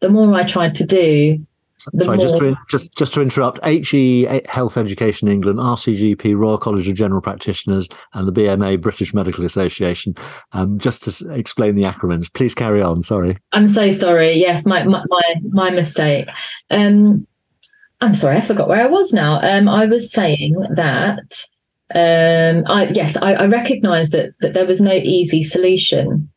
The 0.00 0.08
more 0.08 0.34
I 0.34 0.44
tried 0.44 0.74
to 0.76 0.86
do, 0.86 1.46
Sorry, 1.78 2.18
just 2.18 2.38
to 2.38 2.56
just 2.68 2.96
just 2.96 3.14
to 3.14 3.20
interrupt. 3.20 3.64
HE 3.64 4.40
Health 4.48 4.76
Education 4.76 5.28
England, 5.28 5.58
RCGP 5.58 6.36
Royal 6.36 6.58
College 6.58 6.88
of 6.88 6.94
General 6.94 7.20
Practitioners, 7.20 7.88
and 8.14 8.26
the 8.26 8.32
BMA 8.32 8.80
British 8.80 9.12
Medical 9.12 9.44
Association. 9.44 10.14
Um, 10.52 10.78
just 10.78 11.04
to 11.04 11.32
explain 11.32 11.76
the 11.76 11.82
acronyms, 11.82 12.32
please 12.32 12.54
carry 12.54 12.82
on. 12.82 13.02
Sorry. 13.02 13.36
I'm 13.52 13.68
so 13.68 13.90
sorry. 13.90 14.34
Yes, 14.38 14.64
my 14.64 14.84
my 14.84 15.04
my, 15.08 15.34
my 15.50 15.70
mistake. 15.70 16.28
Um, 16.70 17.26
I'm 18.00 18.14
sorry, 18.14 18.38
I 18.38 18.46
forgot 18.46 18.68
where 18.68 18.82
I 18.82 18.88
was 18.88 19.12
now. 19.12 19.40
Um, 19.40 19.68
I 19.68 19.86
was 19.86 20.10
saying 20.10 20.56
that 20.76 21.44
um, 21.94 22.64
I, 22.66 22.90
yes, 22.92 23.16
I, 23.16 23.34
I 23.34 23.46
recognise 23.46 24.10
that 24.10 24.34
that 24.40 24.54
there 24.54 24.66
was 24.66 24.80
no 24.80 24.92
easy 24.92 25.42
solution. 25.42 26.30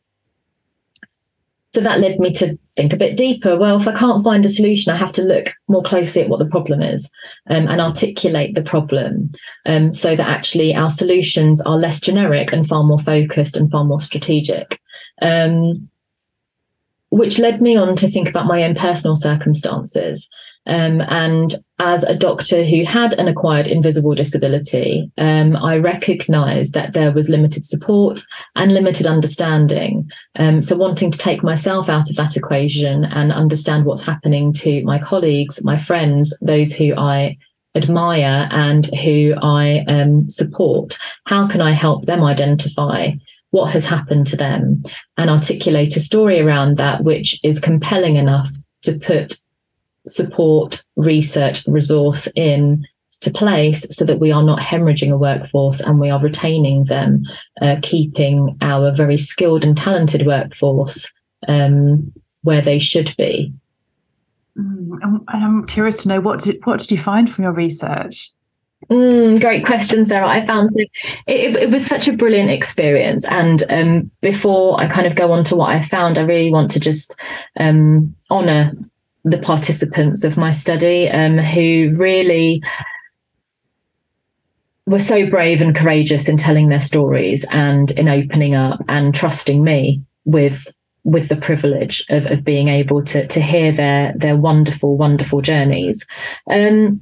So 1.72 1.80
that 1.80 2.00
led 2.00 2.18
me 2.18 2.32
to 2.34 2.58
think 2.76 2.92
a 2.92 2.96
bit 2.96 3.16
deeper. 3.16 3.56
Well, 3.56 3.80
if 3.80 3.86
I 3.86 3.96
can't 3.96 4.24
find 4.24 4.44
a 4.44 4.48
solution, 4.48 4.92
I 4.92 4.96
have 4.96 5.12
to 5.12 5.22
look 5.22 5.50
more 5.68 5.84
closely 5.84 6.22
at 6.22 6.28
what 6.28 6.40
the 6.40 6.46
problem 6.46 6.82
is 6.82 7.08
um, 7.48 7.68
and 7.68 7.80
articulate 7.80 8.56
the 8.56 8.62
problem 8.62 9.32
um, 9.66 9.92
so 9.92 10.16
that 10.16 10.28
actually 10.28 10.74
our 10.74 10.90
solutions 10.90 11.60
are 11.60 11.76
less 11.76 12.00
generic 12.00 12.52
and 12.52 12.66
far 12.66 12.82
more 12.82 12.98
focused 12.98 13.56
and 13.56 13.70
far 13.70 13.84
more 13.84 14.00
strategic. 14.00 14.80
Um, 15.22 15.88
which 17.10 17.38
led 17.38 17.60
me 17.60 17.76
on 17.76 17.96
to 17.96 18.10
think 18.10 18.28
about 18.28 18.46
my 18.46 18.62
own 18.62 18.74
personal 18.74 19.16
circumstances. 19.16 20.28
Um, 20.70 21.00
and 21.00 21.56
as 21.80 22.04
a 22.04 22.14
doctor 22.14 22.62
who 22.62 22.84
had 22.84 23.14
an 23.14 23.26
acquired 23.26 23.66
invisible 23.66 24.14
disability, 24.14 25.10
um, 25.18 25.56
I 25.56 25.78
recognized 25.78 26.74
that 26.74 26.92
there 26.92 27.10
was 27.10 27.28
limited 27.28 27.64
support 27.64 28.22
and 28.54 28.72
limited 28.72 29.04
understanding. 29.04 30.08
Um, 30.38 30.62
so, 30.62 30.76
wanting 30.76 31.10
to 31.10 31.18
take 31.18 31.42
myself 31.42 31.88
out 31.88 32.08
of 32.08 32.14
that 32.16 32.36
equation 32.36 33.04
and 33.04 33.32
understand 33.32 33.84
what's 33.84 34.04
happening 34.04 34.52
to 34.54 34.84
my 34.84 35.00
colleagues, 35.00 35.62
my 35.64 35.82
friends, 35.82 36.32
those 36.40 36.72
who 36.72 36.94
I 36.96 37.36
admire 37.74 38.48
and 38.52 38.86
who 38.94 39.34
I 39.42 39.84
um, 39.88 40.30
support, 40.30 40.96
how 41.26 41.48
can 41.48 41.60
I 41.60 41.72
help 41.72 42.06
them 42.06 42.22
identify? 42.22 43.10
What 43.50 43.72
has 43.72 43.84
happened 43.84 44.28
to 44.28 44.36
them 44.36 44.84
and 45.16 45.28
articulate 45.28 45.96
a 45.96 46.00
story 46.00 46.40
around 46.40 46.76
that, 46.76 47.02
which 47.02 47.40
is 47.42 47.58
compelling 47.58 48.14
enough 48.14 48.48
to 48.82 48.96
put 48.96 49.36
support, 50.06 50.84
research, 50.96 51.66
resource 51.66 52.28
in 52.34 52.86
to 53.20 53.30
place 53.30 53.86
so 53.90 54.04
that 54.04 54.18
we 54.18 54.32
are 54.32 54.42
not 54.42 54.60
hemorrhaging 54.60 55.12
a 55.12 55.18
workforce 55.18 55.80
and 55.80 56.00
we 56.00 56.08
are 56.08 56.20
retaining 56.20 56.84
them, 56.84 57.22
uh, 57.60 57.76
keeping 57.82 58.56
our 58.62 58.92
very 58.92 59.18
skilled 59.18 59.62
and 59.62 59.76
talented 59.76 60.26
workforce 60.26 61.06
um, 61.46 62.12
where 62.42 62.62
they 62.62 62.78
should 62.78 63.14
be. 63.18 63.52
Mm, 64.58 64.98
and 65.02 65.22
I'm 65.28 65.66
curious 65.66 66.02
to 66.02 66.08
know 66.08 66.20
what 66.20 66.40
did 66.40 66.58
what 66.64 66.80
did 66.80 66.90
you 66.90 66.98
find 66.98 67.30
from 67.30 67.44
your 67.44 67.52
research? 67.52 68.30
Mm, 68.88 69.40
great 69.40 69.66
question, 69.66 70.04
Sarah. 70.06 70.26
I 70.26 70.44
found 70.46 70.70
it, 70.74 70.90
it, 71.26 71.54
it, 71.54 71.70
was 71.70 71.84
such 71.84 72.08
a 72.08 72.14
brilliant 72.14 72.50
experience. 72.50 73.24
And 73.26 73.62
um, 73.68 74.10
before 74.22 74.80
I 74.80 74.88
kind 74.88 75.06
of 75.06 75.14
go 75.14 75.32
on 75.32 75.44
to 75.44 75.56
what 75.56 75.70
I 75.70 75.86
found, 75.88 76.16
I 76.16 76.22
really 76.22 76.50
want 76.50 76.70
to 76.72 76.80
just 76.80 77.14
um, 77.58 78.16
honour 78.30 78.72
the 79.24 79.38
participants 79.38 80.24
of 80.24 80.36
my 80.36 80.52
study 80.52 81.08
um, 81.08 81.38
who 81.38 81.92
really 81.96 82.62
were 84.86 84.98
so 84.98 85.28
brave 85.28 85.60
and 85.60 85.76
courageous 85.76 86.28
in 86.28 86.36
telling 86.36 86.68
their 86.68 86.80
stories 86.80 87.44
and 87.50 87.90
in 87.92 88.08
opening 88.08 88.54
up 88.54 88.82
and 88.88 89.14
trusting 89.14 89.62
me 89.62 90.02
with 90.24 90.66
with 91.04 91.28
the 91.28 91.36
privilege 91.36 92.04
of, 92.10 92.26
of 92.26 92.44
being 92.44 92.68
able 92.68 93.02
to 93.04 93.26
to 93.28 93.40
hear 93.40 93.72
their 93.72 94.12
their 94.16 94.36
wonderful 94.36 94.96
wonderful 94.96 95.40
journeys. 95.40 96.04
Um, 96.50 97.00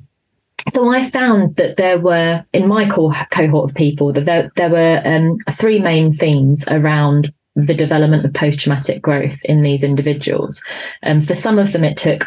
so 0.71 0.89
I 0.89 1.11
found 1.11 1.57
that 1.57 1.77
there 1.77 1.99
were 1.99 2.45
in 2.53 2.69
my 2.69 2.89
core 2.89 3.15
cohort 3.31 3.71
of 3.71 3.77
people 3.77 4.13
that 4.13 4.27
there, 4.27 4.51
there 4.57 4.71
were 4.71 5.01
um, 5.05 5.39
three 5.57 5.79
main 5.79 6.15
themes 6.15 6.65
around 6.69 7.33
the 7.67 7.75
development 7.75 8.25
of 8.25 8.33
post-traumatic 8.33 9.03
growth 9.03 9.39
in 9.45 9.63
these 9.63 9.83
individuals. 9.83 10.63
Um, 11.03 11.21
for 11.21 11.35
some 11.35 11.59
of 11.59 11.73
them, 11.73 11.85
it 11.85 11.97
took 11.97 12.27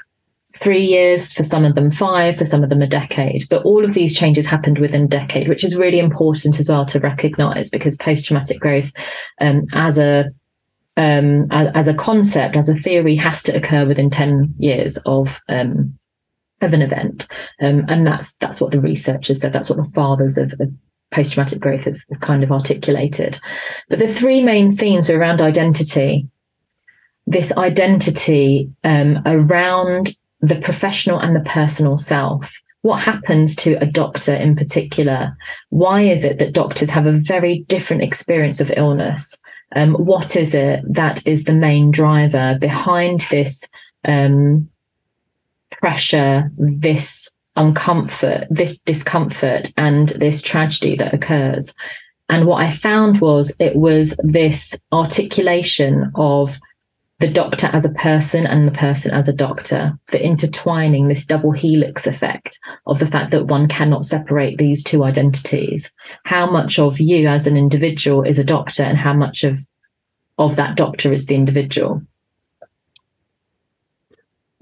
three 0.62 0.86
years, 0.86 1.34
for 1.34 1.44
some 1.44 1.66
of 1.66 1.76
them 1.76 1.92
five, 1.92 2.38
for 2.38 2.46
some 2.46 2.64
of 2.64 2.70
them 2.70 2.82
a 2.82 2.88
decade. 2.88 3.48
But 3.50 3.64
all 3.64 3.84
of 3.84 3.94
these 3.94 4.16
changes 4.16 4.46
happened 4.46 4.78
within 4.78 5.04
a 5.04 5.08
decade, 5.08 5.48
which 5.48 5.64
is 5.64 5.76
really 5.76 6.00
important 6.00 6.60
as 6.60 6.70
well 6.70 6.86
to 6.86 7.00
recognize 7.00 7.70
because 7.70 7.96
post-traumatic 7.98 8.60
growth 8.60 8.92
um, 9.40 9.66
as 9.74 9.98
a 9.98 10.32
um, 10.98 11.48
as, 11.52 11.72
as, 11.74 11.88
a 11.88 11.94
concept, 11.94 12.58
as 12.58 12.68
a 12.68 12.76
theory, 12.76 13.16
has 13.16 13.42
to 13.44 13.56
occur 13.56 13.86
within 13.86 14.10
10 14.10 14.54
years 14.60 14.98
of 15.06 15.30
um, 15.48 15.98
of 16.60 16.74
an 16.74 16.82
event. 16.82 17.28
Um, 17.62 17.86
and 17.88 18.06
that's 18.06 18.34
that's 18.40 18.60
what 18.60 18.72
the 18.72 18.80
researchers 18.80 19.40
said, 19.40 19.54
that's 19.54 19.70
what 19.70 19.78
the 19.78 19.92
fathers 19.94 20.38
of, 20.38 20.54
of 20.60 20.70
post-traumatic 21.12 21.60
growth 21.60 21.84
have, 21.84 21.98
have 22.12 22.22
kind 22.22 22.44
of 22.44 22.52
articulated. 22.52 23.40
But 23.90 24.00
the 24.00 24.14
three 24.14 24.42
main 24.42 24.78
themes 24.78 25.10
are 25.10 25.20
around 25.20 25.42
identity, 25.42 26.28
this 27.28 27.52
identity 27.54 28.70
um, 28.84 29.22
around 29.26 30.16
the 30.42 30.56
professional 30.56 31.20
and 31.20 31.36
the 31.36 31.50
personal 31.50 31.98
self. 31.98 32.52
What 32.82 33.02
happens 33.02 33.56
to 33.58 33.74
a 33.76 33.86
doctor 33.86 34.34
in 34.34 34.56
particular? 34.56 35.38
Why 35.70 36.02
is 36.02 36.24
it 36.24 36.40
that 36.40 36.54
doctors 36.54 36.90
have 36.90 37.06
a 37.06 37.20
very 37.20 37.60
different 37.68 38.02
experience 38.02 38.60
of 38.60 38.72
illness? 38.76 39.38
Um, 39.76 39.94
what 39.94 40.36
is 40.36 40.54
it 40.54 40.82
that 40.94 41.26
is 41.26 41.44
the 41.44 41.54
main 41.54 41.92
driver 41.92 42.58
behind 42.60 43.28
this 43.30 43.64
um, 44.04 44.68
pressure, 45.80 46.52
this 46.58 47.21
uncomfort, 47.58 48.48
this 48.50 48.78
discomfort, 48.80 49.72
and 49.78 50.10
this 50.10 50.42
tragedy 50.42 50.96
that 50.96 51.14
occurs? 51.14 51.74
And 52.30 52.46
what 52.46 52.64
I 52.64 52.76
found 52.76 53.20
was 53.20 53.54
it 53.60 53.76
was 53.76 54.16
this 54.24 54.76
articulation 54.92 56.12
of 56.16 56.58
the 57.20 57.28
doctor 57.28 57.68
as 57.68 57.86
a 57.86 57.90
person 57.90 58.48
and 58.48 58.68
the 58.68 58.72
person 58.72 59.12
as 59.12 59.28
a 59.28 59.34
doctor, 59.34 59.98
the 60.12 60.24
intertwining, 60.24 61.08
this 61.08 61.26
double 61.26 61.52
helix 61.52 62.08
effect 62.08 62.60
of 62.88 63.00
the 63.00 63.06
fact 63.06 63.32
that 63.32 63.46
one 63.46 63.68
cannot 63.68 64.06
separate 64.06 64.58
these 64.58 64.84
two 64.84 65.04
identities. 65.04 65.92
How 66.26 66.50
much 66.50 66.80
of 66.80 67.00
you 67.00 67.28
as 67.28 67.46
an 67.46 67.58
individual 67.58 68.24
is 68.24 68.40
a 68.40 68.44
doctor 68.44 68.84
and 68.84 68.98
how 68.98 69.14
much 69.14 69.44
of 69.44 69.60
of 70.42 70.56
that 70.56 70.76
doctor 70.76 71.14
is 71.14 71.26
the 71.28 71.36
individual. 71.36 72.02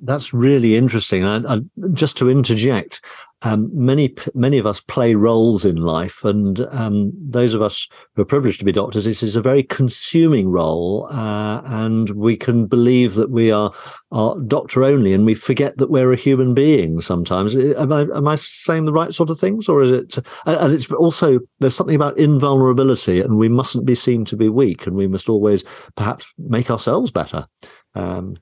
That's 0.02 0.34
really 0.34 0.76
interesting. 0.76 1.24
And 1.24 1.70
just 1.94 2.18
to 2.18 2.30
interject, 2.30 3.02
um, 3.42 3.70
many 3.74 4.14
many 4.34 4.58
of 4.58 4.66
us 4.66 4.82
play 4.82 5.16
roles 5.16 5.64
in 5.64 5.78
life, 5.78 6.26
and 6.26 6.60
um, 6.72 7.12
those 7.16 7.54
of 7.54 7.62
us 7.62 7.88
who 8.16 8.22
are 8.22 8.26
privileged 8.26 8.60
to 8.60 8.66
be 8.66 8.74
doctors, 8.74 9.08
it 9.08 9.24
is 9.24 9.36
a 9.36 9.42
very 9.42 9.64
consuming 9.64 10.50
role, 10.50 11.08
uh, 11.10 11.62
and 11.64 12.10
we 12.12 12.36
can 12.36 12.66
believe 12.66 13.16
that 13.16 13.30
we 13.30 13.50
are, 13.50 13.72
are 14.12 14.38
doctor 14.42 14.84
only, 14.84 15.14
and 15.14 15.26
we 15.26 15.34
forget 15.34 15.78
that 15.78 15.90
we're 15.90 16.12
a 16.12 16.18
human 16.18 16.54
being. 16.54 17.00
Sometimes, 17.00 17.56
am 17.56 17.94
I 17.94 18.02
am 18.02 18.28
I 18.28 18.36
saying 18.36 18.86
the 18.86 18.94
right 18.94 19.14
sort 19.14 19.30
of 19.30 19.40
things, 19.40 19.70
or 19.70 19.82
is 19.82 19.92
it? 19.92 20.18
And 20.46 20.74
it's 20.74 20.92
also 20.92 21.40
there's 21.60 21.76
something 21.76 21.96
about 21.96 22.18
invulnerability, 22.18 23.22
and 23.22 23.38
we 23.38 23.48
mustn't 23.48 23.86
be 23.86 23.96
seen 23.96 24.26
to 24.26 24.36
be 24.36 24.50
weak, 24.50 24.86
and 24.86 24.98
we 24.98 25.08
must 25.08 25.30
always 25.30 25.64
perhaps 25.96 26.28
make 26.38 26.70
ourselves 26.70 27.10
better. 27.10 27.48
Um, 27.96 28.36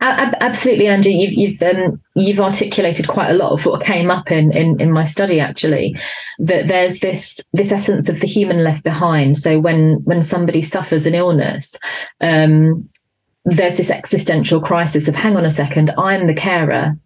Absolutely, 0.00 0.86
Andrew. 0.86 1.12
You've 1.12 1.32
you've 1.32 1.62
um, 1.62 2.00
you've 2.14 2.40
articulated 2.40 3.08
quite 3.08 3.30
a 3.30 3.34
lot 3.34 3.52
of 3.52 3.64
what 3.64 3.82
came 3.82 4.10
up 4.10 4.30
in, 4.30 4.52
in 4.52 4.80
in 4.80 4.92
my 4.92 5.04
study. 5.04 5.40
Actually, 5.40 5.96
that 6.38 6.68
there's 6.68 7.00
this 7.00 7.40
this 7.52 7.72
essence 7.72 8.08
of 8.08 8.20
the 8.20 8.26
human 8.26 8.62
left 8.64 8.82
behind. 8.84 9.38
So 9.38 9.58
when 9.58 10.02
when 10.04 10.22
somebody 10.22 10.62
suffers 10.62 11.06
an 11.06 11.14
illness, 11.14 11.76
um, 12.20 12.88
there's 13.44 13.76
this 13.76 13.90
existential 13.90 14.60
crisis 14.60 15.08
of 15.08 15.14
hang 15.14 15.36
on 15.36 15.44
a 15.44 15.50
second, 15.50 15.90
I'm 15.98 16.26
the 16.26 16.34
carer. 16.34 16.96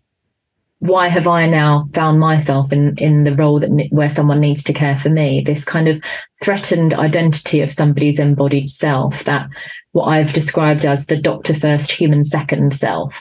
Why 0.81 1.09
have 1.09 1.27
I 1.27 1.47
now 1.47 1.89
found 1.93 2.21
myself 2.21 2.73
in 2.73 2.97
in 2.99 3.25
the 3.25 3.35
role 3.35 3.59
that 3.59 3.89
where 3.91 4.09
someone 4.09 4.41
needs 4.41 4.63
to 4.65 4.73
care 4.73 4.97
for 4.99 5.09
me? 5.09 5.43
This 5.45 5.65
kind 5.65 5.89
of 5.89 6.01
threatened 6.43 6.95
identity 6.95 7.61
of 7.61 7.73
somebody's 7.73 8.21
embodied 8.21 8.71
self 8.71 9.25
that 9.25 9.49
what 9.93 10.05
I've 10.05 10.33
described 10.33 10.85
as 10.85 11.07
the 11.07 11.21
doctor 11.21 11.55
first, 11.55 11.91
human 11.91 12.23
second 12.23 12.75
self. 12.75 13.13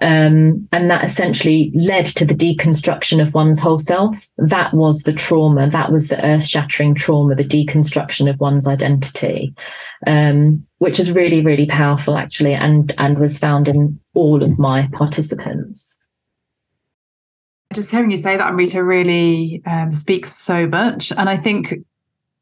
Um, 0.00 0.68
and 0.70 0.88
that 0.88 1.02
essentially 1.02 1.72
led 1.74 2.06
to 2.06 2.24
the 2.24 2.34
deconstruction 2.34 3.26
of 3.26 3.34
one's 3.34 3.58
whole 3.58 3.78
self. 3.78 4.28
That 4.38 4.72
was 4.72 5.02
the 5.02 5.12
trauma. 5.12 5.68
That 5.68 5.90
was 5.90 6.06
the 6.06 6.24
earth 6.24 6.44
shattering 6.44 6.94
trauma, 6.94 7.34
the 7.34 7.42
deconstruction 7.42 8.30
of 8.30 8.38
one's 8.38 8.68
identity, 8.68 9.52
um, 10.06 10.64
which 10.78 11.00
is 11.00 11.10
really, 11.10 11.40
really 11.40 11.66
powerful, 11.66 12.16
actually, 12.16 12.54
and, 12.54 12.94
and 12.98 13.18
was 13.18 13.38
found 13.38 13.66
in 13.66 13.98
all 14.14 14.44
of 14.44 14.58
my 14.58 14.88
participants. 14.92 15.96
Just 17.80 17.92
hearing 17.92 18.10
you 18.10 18.18
say 18.18 18.36
that, 18.36 18.46
Amrita, 18.46 18.84
really 18.84 19.62
um, 19.64 19.94
speaks 19.94 20.36
so 20.36 20.66
much. 20.66 21.12
And 21.12 21.30
I 21.30 21.38
think 21.38 21.82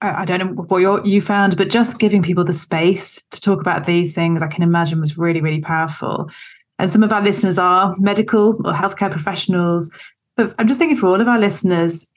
I 0.01 0.25
don't 0.25 0.41
know 0.41 0.63
what 0.65 1.07
you 1.07 1.23
found, 1.23 1.57
but 1.57 1.71
just 1.71 2.01
giving 2.01 2.25
people 2.25 2.43
the 2.43 2.53
space 2.53 3.23
to 3.31 3.41
talk 3.41 3.61
about 3.61 3.87
these 3.87 4.13
things, 4.13 4.43
I 4.43 4.49
can 4.49 4.65
imagine 4.65 5.01
was 5.01 5.17
really, 5.17 5.41
really 5.41 5.61
powerful. 5.61 6.29
And 6.81 6.91
some 6.91 7.05
of 7.05 7.13
our 7.13 7.23
listeners 7.23 7.57
are 7.57 7.95
medical 7.99 8.61
or 8.65 8.73
healthcare 8.73 9.13
professionals. 9.13 9.89
But 10.35 10.57
I'm 10.59 10.67
just 10.67 10.81
thinking 10.81 10.97
for 10.97 11.07
all 11.07 11.21
of 11.21 11.29
our 11.29 11.39
listeners, 11.39 12.09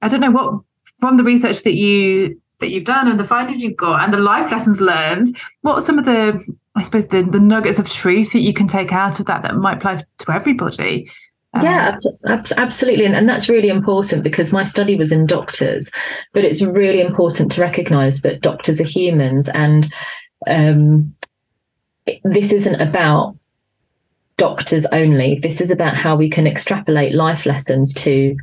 I 0.00 0.08
don't 0.08 0.20
know 0.20 0.30
what 0.30 0.62
from 1.00 1.18
the 1.18 1.24
research 1.24 1.64
that 1.64 1.74
you 1.74 2.40
that 2.60 2.70
you've 2.70 2.84
done 2.84 3.08
and 3.08 3.20
the 3.20 3.24
findings 3.24 3.62
you've 3.62 3.76
got 3.76 4.04
and 4.04 4.14
the 4.14 4.18
life 4.18 4.50
lessons 4.50 4.80
learned, 4.80 5.36
what 5.60 5.74
are 5.74 5.82
some 5.82 5.98
of 5.98 6.06
the, 6.06 6.42
I 6.76 6.82
suppose, 6.82 7.08
the, 7.08 7.20
the 7.20 7.40
nuggets 7.40 7.78
of 7.78 7.90
truth 7.90 8.32
that 8.32 8.40
you 8.40 8.54
can 8.54 8.68
take 8.68 8.90
out 8.90 9.20
of 9.20 9.26
that 9.26 9.42
that 9.42 9.54
might 9.56 9.76
apply 9.76 10.02
to 10.16 10.32
everybody? 10.32 11.10
Yeah, 11.60 11.98
ab- 12.26 12.52
absolutely. 12.56 13.04
And, 13.04 13.14
and 13.14 13.28
that's 13.28 13.48
really 13.48 13.68
important 13.68 14.22
because 14.22 14.52
my 14.52 14.62
study 14.62 14.96
was 14.96 15.12
in 15.12 15.26
doctors, 15.26 15.90
but 16.32 16.44
it's 16.44 16.62
really 16.62 17.00
important 17.00 17.52
to 17.52 17.60
recognize 17.60 18.22
that 18.22 18.40
doctors 18.40 18.80
are 18.80 18.84
humans. 18.84 19.48
And 19.50 19.92
um, 20.46 21.14
this 22.24 22.52
isn't 22.52 22.80
about 22.80 23.36
doctors 24.38 24.86
only. 24.92 25.40
This 25.42 25.60
is 25.60 25.70
about 25.70 25.96
how 25.96 26.16
we 26.16 26.30
can 26.30 26.46
extrapolate 26.46 27.14
life 27.14 27.44
lessons 27.44 27.92
to 27.94 28.34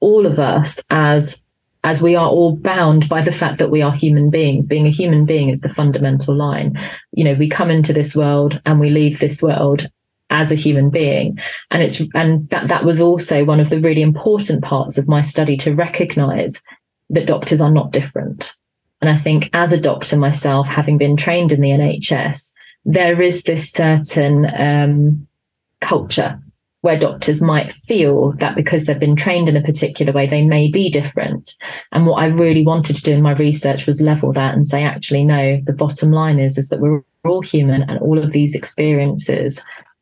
all 0.00 0.24
of 0.26 0.38
us 0.38 0.80
as 0.90 1.40
as 1.82 2.02
we 2.02 2.14
are 2.14 2.28
all 2.28 2.56
bound 2.56 3.08
by 3.08 3.22
the 3.22 3.32
fact 3.32 3.58
that 3.58 3.70
we 3.70 3.80
are 3.80 3.92
human 3.92 4.28
beings 4.28 4.66
being 4.66 4.86
a 4.86 4.90
human 4.90 5.24
being 5.24 5.48
is 5.48 5.60
the 5.60 5.74
fundamental 5.74 6.34
line 6.34 6.78
you 7.12 7.24
know 7.24 7.34
we 7.34 7.48
come 7.48 7.70
into 7.70 7.92
this 7.92 8.14
world 8.14 8.60
and 8.66 8.80
we 8.80 8.90
leave 8.90 9.18
this 9.18 9.42
world 9.42 9.86
as 10.30 10.50
a 10.50 10.56
human 10.56 10.90
being 10.90 11.38
and 11.70 11.82
it's 11.82 12.00
and 12.14 12.48
that 12.50 12.68
that 12.68 12.84
was 12.84 13.00
also 13.00 13.44
one 13.44 13.60
of 13.60 13.70
the 13.70 13.80
really 13.80 14.02
important 14.02 14.62
parts 14.62 14.96
of 14.96 15.08
my 15.08 15.20
study 15.20 15.56
to 15.56 15.74
recognize 15.74 16.54
that 17.10 17.26
doctors 17.26 17.60
are 17.60 17.70
not 17.70 17.90
different 17.90 18.54
and 19.00 19.10
i 19.10 19.18
think 19.18 19.50
as 19.52 19.72
a 19.72 19.80
doctor 19.80 20.16
myself 20.16 20.66
having 20.66 20.96
been 20.96 21.16
trained 21.16 21.52
in 21.52 21.60
the 21.60 21.70
nhs 21.70 22.52
there 22.84 23.20
is 23.20 23.42
this 23.42 23.70
certain 23.70 24.46
um, 24.58 25.26
culture 25.80 26.40
where 26.82 26.98
doctors 26.98 27.42
might 27.42 27.74
feel 27.86 28.32
that 28.38 28.54
because 28.54 28.84
they've 28.84 28.98
been 28.98 29.16
trained 29.16 29.48
in 29.48 29.56
a 29.56 29.62
particular 29.62 30.12
way, 30.12 30.26
they 30.26 30.42
may 30.42 30.70
be 30.70 30.88
different. 30.88 31.54
And 31.92 32.06
what 32.06 32.22
I 32.22 32.26
really 32.26 32.64
wanted 32.64 32.96
to 32.96 33.02
do 33.02 33.12
in 33.12 33.22
my 33.22 33.32
research 33.32 33.86
was 33.86 34.00
level 34.00 34.32
that 34.32 34.54
and 34.54 34.66
say, 34.66 34.82
actually, 34.82 35.24
no, 35.24 35.60
the 35.66 35.74
bottom 35.74 36.10
line 36.10 36.38
is, 36.38 36.56
is 36.56 36.68
that 36.68 36.80
we're 36.80 37.04
all 37.24 37.42
human 37.42 37.82
and 37.82 37.98
all 37.98 38.18
of 38.18 38.32
these 38.32 38.54
experiences 38.54 39.60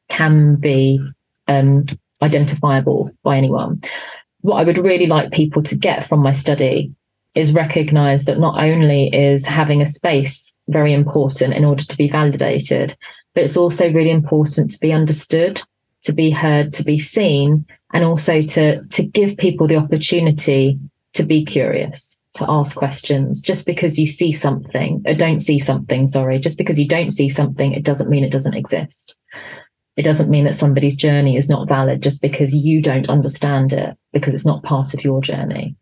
can 0.09 0.57
be 0.57 1.01
um, 1.47 1.87
identifiable 2.23 3.11
by 3.23 3.37
anyone. 3.37 3.83
What 4.41 4.57
I 4.57 4.65
would 4.65 4.79
really 4.79 5.07
like 5.07 5.33
people 5.33 5.63
to 5.65 5.77
get 5.77 6.09
from 6.09 6.21
my 6.21 6.33
study 6.33 6.93
is 7.35 7.53
recognize 7.53 8.25
that 8.25 8.39
not 8.39 8.63
only 8.63 9.09
is 9.09 9.45
having 9.45 9.83
a 9.83 9.87
space 9.87 10.53
very 10.69 10.93
important 10.93 11.55
in 11.55 11.65
order 11.65 11.85
to 11.85 11.97
be 11.97 12.09
validated, 12.09 12.97
but 13.35 13.45
it's 13.45 13.57
also 13.57 13.93
really 13.93 14.11
important 14.11 14.71
to 14.71 14.81
be 14.81 14.93
understood 14.93 15.61
to 16.03 16.13
be 16.13 16.31
heard, 16.31 16.73
to 16.75 16.83
be 16.83 16.99
seen, 16.99 17.67
and 17.93 18.05
also 18.05 18.43
to 18.43 18.83
to 18.85 19.03
give 19.03 19.37
people 19.37 19.67
the 19.67 19.77
opportunity 19.77 20.79
to 21.15 21.23
be 21.23 21.45
curious 21.45 22.17
to 22.35 22.45
ask 22.49 22.77
questions 22.77 23.41
just 23.41 23.67
because 23.67 23.99
you 23.99 24.07
see 24.07 24.33
something 24.33 25.03
or 25.07 25.15
don't 25.15 25.39
see 25.39 25.59
something 25.59 26.07
sorry 26.07 26.39
just 26.39 26.59
because 26.59 26.79
you 26.79 26.87
don't 26.87 27.11
see 27.11 27.29
something 27.29 27.73
it 27.73 27.83
doesn't 27.83 28.11
mean 28.11 28.23
it 28.23 28.31
doesn't 28.31 28.55
exist 28.55 29.17
it 29.99 30.05
doesn't 30.05 30.31
mean 30.31 30.45
that 30.45 30.55
somebody's 30.55 30.97
journey 30.97 31.37
is 31.37 31.49
not 31.49 31.69
valid 31.69 32.03
just 32.03 32.23
because 32.23 32.55
you 32.55 32.81
don't 32.81 33.11
understand 33.11 33.73
it 33.73 33.97
because 34.13 34.33
it's 34.33 34.47
not 34.47 34.63
part 34.63 34.95
of 34.95 35.05
your 35.05 35.21
journey 35.21 35.77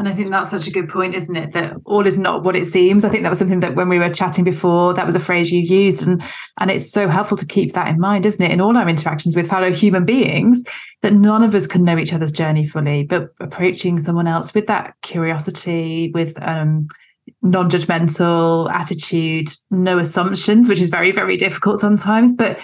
and 0.00 0.08
I 0.08 0.14
think 0.14 0.30
that's 0.30 0.48
such 0.48 0.66
a 0.66 0.70
good 0.70 0.88
point, 0.88 1.14
isn't 1.14 1.36
it? 1.36 1.52
That 1.52 1.74
all 1.84 2.06
is 2.06 2.16
not 2.16 2.42
what 2.42 2.56
it 2.56 2.66
seems. 2.66 3.04
I 3.04 3.10
think 3.10 3.22
that 3.22 3.28
was 3.28 3.38
something 3.38 3.60
that 3.60 3.74
when 3.74 3.90
we 3.90 3.98
were 3.98 4.08
chatting 4.08 4.44
before, 4.44 4.94
that 4.94 5.06
was 5.06 5.14
a 5.14 5.20
phrase 5.20 5.52
you 5.52 5.60
used. 5.60 6.06
And 6.06 6.22
and 6.58 6.70
it's 6.70 6.90
so 6.90 7.06
helpful 7.06 7.36
to 7.36 7.44
keep 7.44 7.74
that 7.74 7.88
in 7.88 8.00
mind, 8.00 8.24
isn't 8.24 8.42
it? 8.42 8.50
In 8.50 8.62
all 8.62 8.78
our 8.78 8.88
interactions 8.88 9.36
with 9.36 9.50
fellow 9.50 9.70
human 9.70 10.06
beings, 10.06 10.62
that 11.02 11.12
none 11.12 11.42
of 11.42 11.54
us 11.54 11.66
can 11.66 11.84
know 11.84 11.98
each 11.98 12.14
other's 12.14 12.32
journey 12.32 12.66
fully, 12.66 13.04
but 13.04 13.28
approaching 13.40 14.00
someone 14.00 14.26
else 14.26 14.54
with 14.54 14.66
that 14.68 14.94
curiosity, 15.02 16.10
with 16.14 16.34
um 16.40 16.88
non-judgmental 17.42 18.72
attitude, 18.72 19.50
no 19.70 19.98
assumptions, 19.98 20.66
which 20.66 20.80
is 20.80 20.88
very, 20.88 21.12
very 21.12 21.36
difficult 21.36 21.78
sometimes. 21.78 22.32
But 22.32 22.58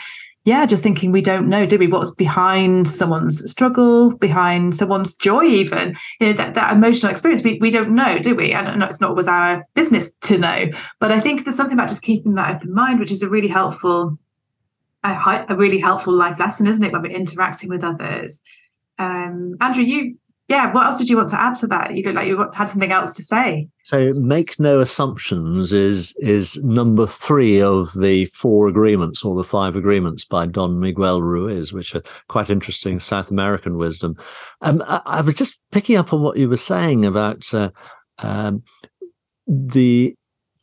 yeah, 0.47 0.65
just 0.65 0.85
thinking 0.85 1.11
we 1.11 1.23
don't 1.23 1.49
know, 1.49 1.67
do 1.67 1.77
we? 1.77 1.89
What's 1.89 2.13
behind 2.13 2.89
someone's 2.89 3.51
struggle, 3.51 4.13
behind 4.13 4.77
someone's 4.77 5.13
joy, 5.13 5.43
even 5.43 5.97
you 6.21 6.29
know 6.29 6.33
that, 6.35 6.55
that 6.55 6.73
emotional 6.73 7.11
experience, 7.11 7.43
we, 7.43 7.59
we 7.61 7.69
don't 7.69 7.97
know, 7.97 8.21
do 8.21 8.37
we? 8.37 8.53
And 8.53 8.81
it's 8.81 9.01
not 9.01 9.11
always 9.11 9.27
our 9.27 9.67
business 9.75 10.09
to 10.23 10.39
know. 10.39 10.67
But 11.01 11.11
I 11.11 11.19
think 11.19 11.43
there's 11.43 11.57
something 11.57 11.77
about 11.77 11.89
just 11.89 12.03
keeping 12.03 12.35
that 12.35 12.55
open 12.55 12.73
mind, 12.73 13.01
which 13.01 13.11
is 13.11 13.25
a 13.25 13.29
really 13.29 13.49
helpful, 13.49 14.17
a, 15.03 15.47
a 15.49 15.57
really 15.57 15.79
helpful 15.79 16.15
life 16.15 16.39
lesson, 16.39 16.69
isn't 16.69 16.85
it, 16.85 16.93
when 16.93 17.03
we're 17.03 17.11
interacting 17.11 17.69
with 17.69 17.83
others? 17.83 18.41
Um, 19.01 19.57
Andrew, 19.61 19.83
you 19.83 20.17
yeah, 20.49 20.73
what 20.73 20.87
else 20.87 20.99
did 20.99 21.09
you 21.09 21.17
want 21.17 21.29
to 21.31 21.41
add 21.41 21.57
to 21.57 21.67
that? 21.69 21.95
You 21.95 22.05
look 22.05 22.15
like 22.15 22.29
you 22.29 22.51
had 22.55 22.67
something 22.67 22.93
else 22.93 23.15
to 23.15 23.23
say. 23.23 23.69
So, 23.85 24.13
make 24.17 24.59
no 24.61 24.81
assumptions 24.81 25.73
is 25.73 26.17
is 26.21 26.63
number 26.63 27.07
three 27.07 27.61
of 27.61 27.93
the 27.95 28.27
four 28.27 28.69
agreements 28.69 29.25
or 29.25 29.35
the 29.35 29.45
five 29.45 29.75
agreements 29.75 30.25
by 30.25 30.47
Don 30.47 30.79
Miguel 30.79 31.21
Ruiz, 31.21 31.73
which 31.73 31.95
are 31.95 32.03
quite 32.29 32.49
interesting 32.49 33.01
South 33.01 33.31
American 33.31 33.77
wisdom. 33.77 34.17
Um, 34.61 34.85
I, 34.87 35.01
I, 35.05 35.21
was 35.21 35.35
just 35.35 35.61
picking 35.73 35.97
up 35.97 36.13
on 36.13 36.23
what 36.23 36.37
you 36.37 36.49
were 36.49 36.57
saying 36.57 37.05
about 37.05 37.53
uh, 37.53 37.71
um, 38.19 38.63
the 39.47 40.16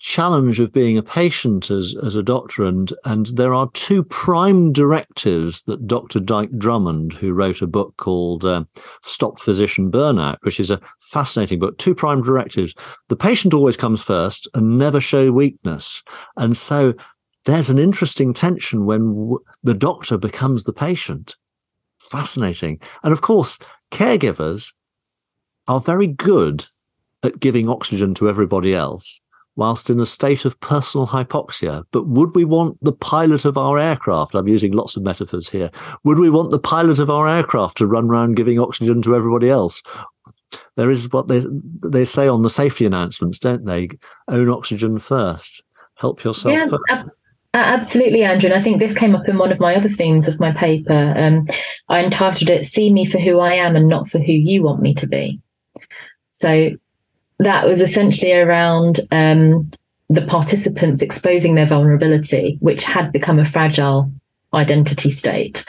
challenge 0.03 0.59
of 0.59 0.73
being 0.73 0.97
a 0.97 1.01
patient 1.01 1.71
as, 1.71 1.95
as 2.03 2.13
a 2.13 2.21
doctor. 2.21 2.65
And, 2.65 2.91
and 3.05 3.27
there 3.27 3.53
are 3.53 3.71
two 3.71 4.03
prime 4.03 4.73
directives 4.73 5.63
that 5.63 5.87
Dr. 5.87 6.19
Dike 6.19 6.51
Drummond, 6.57 7.13
who 7.13 7.31
wrote 7.31 7.61
a 7.61 7.67
book 7.67 7.95
called 7.95 8.43
uh, 8.43 8.65
Stop 9.01 9.39
Physician 9.39 9.89
Burnout, 9.89 10.39
which 10.41 10.59
is 10.59 10.69
a 10.69 10.81
fascinating 10.99 11.57
book, 11.57 11.77
two 11.77 11.95
prime 11.95 12.21
directives. 12.21 12.75
The 13.07 13.15
patient 13.15 13.53
always 13.53 13.77
comes 13.77 14.03
first 14.03 14.45
and 14.53 14.77
never 14.77 14.99
show 14.99 15.31
weakness. 15.31 16.03
And 16.35 16.57
so 16.57 16.93
there's 17.45 17.69
an 17.69 17.79
interesting 17.79 18.33
tension 18.33 18.85
when 18.85 19.13
w- 19.13 19.43
the 19.63 19.73
doctor 19.73 20.17
becomes 20.17 20.65
the 20.65 20.73
patient. 20.73 21.37
Fascinating. 21.97 22.81
And 23.03 23.13
of 23.13 23.21
course, 23.21 23.57
caregivers 23.89 24.73
are 25.65 25.79
very 25.79 26.07
good 26.07 26.65
at 27.23 27.39
giving 27.39 27.69
oxygen 27.69 28.13
to 28.15 28.27
everybody 28.27 28.75
else 28.75 29.21
whilst 29.55 29.89
in 29.89 29.99
a 29.99 30.05
state 30.05 30.45
of 30.45 30.59
personal 30.59 31.07
hypoxia. 31.07 31.83
But 31.91 32.07
would 32.07 32.35
we 32.35 32.45
want 32.45 32.77
the 32.81 32.93
pilot 32.93 33.45
of 33.45 33.57
our 33.57 33.77
aircraft? 33.77 34.35
I'm 34.35 34.47
using 34.47 34.71
lots 34.71 34.97
of 34.97 35.03
metaphors 35.03 35.49
here. 35.49 35.69
Would 36.03 36.19
we 36.19 36.29
want 36.29 36.49
the 36.49 36.59
pilot 36.59 36.99
of 36.99 37.09
our 37.09 37.27
aircraft 37.27 37.77
to 37.77 37.87
run 37.87 38.05
around 38.05 38.35
giving 38.35 38.59
oxygen 38.59 39.01
to 39.03 39.15
everybody 39.15 39.49
else? 39.49 39.83
There 40.75 40.91
is 40.91 41.11
what 41.11 41.27
they 41.27 41.43
they 41.83 42.05
say 42.05 42.27
on 42.27 42.43
the 42.43 42.49
safety 42.49 42.85
announcements, 42.85 43.39
don't 43.39 43.65
they? 43.65 43.89
Own 44.27 44.49
oxygen 44.49 44.99
first. 44.99 45.63
Help 45.95 46.23
yourself 46.23 46.53
yeah, 46.53 46.67
first. 46.67 46.83
Ab- 46.89 47.11
absolutely, 47.53 48.23
Andrew. 48.23 48.49
And 48.49 48.59
I 48.59 48.63
think 48.63 48.79
this 48.79 48.95
came 48.95 49.15
up 49.15 49.27
in 49.27 49.37
one 49.37 49.51
of 49.51 49.59
my 49.59 49.75
other 49.75 49.89
themes 49.89 50.27
of 50.27 50.39
my 50.39 50.51
paper. 50.51 51.13
Um, 51.17 51.47
I 51.89 52.03
entitled 52.03 52.49
it 52.49 52.65
"See 52.65 52.91
Me 52.91 53.05
for 53.05 53.19
Who 53.19 53.39
I 53.39 53.53
Am 53.53 53.75
and 53.75 53.87
Not 53.87 54.09
for 54.09 54.19
Who 54.19 54.31
You 54.31 54.63
Want 54.63 54.81
Me 54.81 54.93
to 54.95 55.07
Be." 55.07 55.39
So 56.33 56.71
that 57.39 57.65
was 57.65 57.81
essentially 57.81 58.33
around 58.33 59.01
um, 59.11 59.69
the 60.09 60.21
participants 60.21 61.01
exposing 61.01 61.55
their 61.55 61.67
vulnerability, 61.67 62.57
which 62.59 62.83
had 62.83 63.11
become 63.11 63.39
a 63.39 63.45
fragile 63.45 64.11
identity 64.53 65.09
state, 65.09 65.65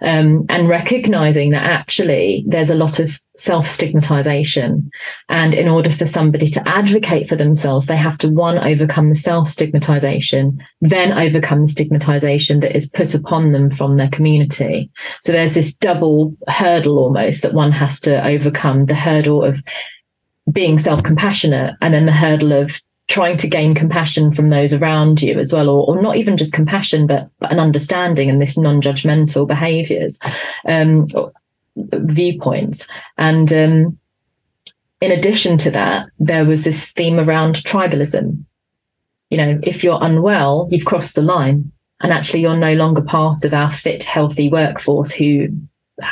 um, 0.00 0.46
and 0.48 0.68
recognizing 0.68 1.50
that 1.50 1.64
actually 1.64 2.44
there's 2.46 2.70
a 2.70 2.74
lot 2.74 3.00
of 3.00 3.18
self 3.36 3.68
stigmatization. 3.68 4.90
And 5.28 5.54
in 5.54 5.68
order 5.68 5.90
for 5.90 6.04
somebody 6.04 6.48
to 6.48 6.68
advocate 6.68 7.28
for 7.28 7.36
themselves, 7.36 7.86
they 7.86 7.96
have 7.96 8.18
to 8.18 8.28
one, 8.28 8.58
overcome 8.58 9.08
the 9.08 9.14
self 9.14 9.48
stigmatization, 9.48 10.62
then 10.80 11.12
overcome 11.12 11.62
the 11.62 11.72
stigmatization 11.72 12.60
that 12.60 12.76
is 12.76 12.88
put 12.88 13.14
upon 13.14 13.52
them 13.52 13.70
from 13.74 13.96
their 13.96 14.10
community. 14.10 14.90
So 15.22 15.32
there's 15.32 15.54
this 15.54 15.74
double 15.74 16.36
hurdle 16.46 16.98
almost 16.98 17.42
that 17.42 17.54
one 17.54 17.72
has 17.72 17.98
to 18.00 18.24
overcome 18.24 18.86
the 18.86 18.94
hurdle 18.94 19.42
of 19.42 19.60
being 20.52 20.78
self 20.78 21.02
compassionate 21.02 21.74
and 21.80 21.92
then 21.92 22.06
the 22.06 22.12
hurdle 22.12 22.52
of 22.52 22.80
trying 23.08 23.38
to 23.38 23.48
gain 23.48 23.74
compassion 23.74 24.34
from 24.34 24.50
those 24.50 24.72
around 24.72 25.22
you 25.22 25.38
as 25.38 25.52
well, 25.52 25.68
or, 25.68 25.88
or 25.88 26.02
not 26.02 26.16
even 26.16 26.36
just 26.36 26.52
compassion, 26.52 27.06
but, 27.06 27.28
but 27.40 27.50
an 27.50 27.58
understanding 27.58 28.28
and 28.28 28.40
this 28.40 28.56
non 28.56 28.82
judgmental 28.82 29.46
behaviors, 29.46 30.18
um, 30.66 31.08
viewpoints. 31.76 32.86
And 33.16 33.52
um, 33.52 33.98
in 35.00 35.10
addition 35.10 35.58
to 35.58 35.70
that, 35.70 36.08
there 36.18 36.44
was 36.44 36.64
this 36.64 36.84
theme 36.92 37.18
around 37.18 37.56
tribalism. 37.56 38.44
You 39.30 39.38
know, 39.38 39.60
if 39.62 39.82
you're 39.82 40.02
unwell, 40.02 40.68
you've 40.70 40.86
crossed 40.86 41.14
the 41.14 41.22
line. 41.22 41.72
And 42.00 42.12
actually, 42.12 42.42
you're 42.42 42.56
no 42.56 42.74
longer 42.74 43.02
part 43.02 43.42
of 43.44 43.52
our 43.52 43.72
fit, 43.72 44.04
healthy 44.04 44.48
workforce 44.48 45.10
who 45.10 45.48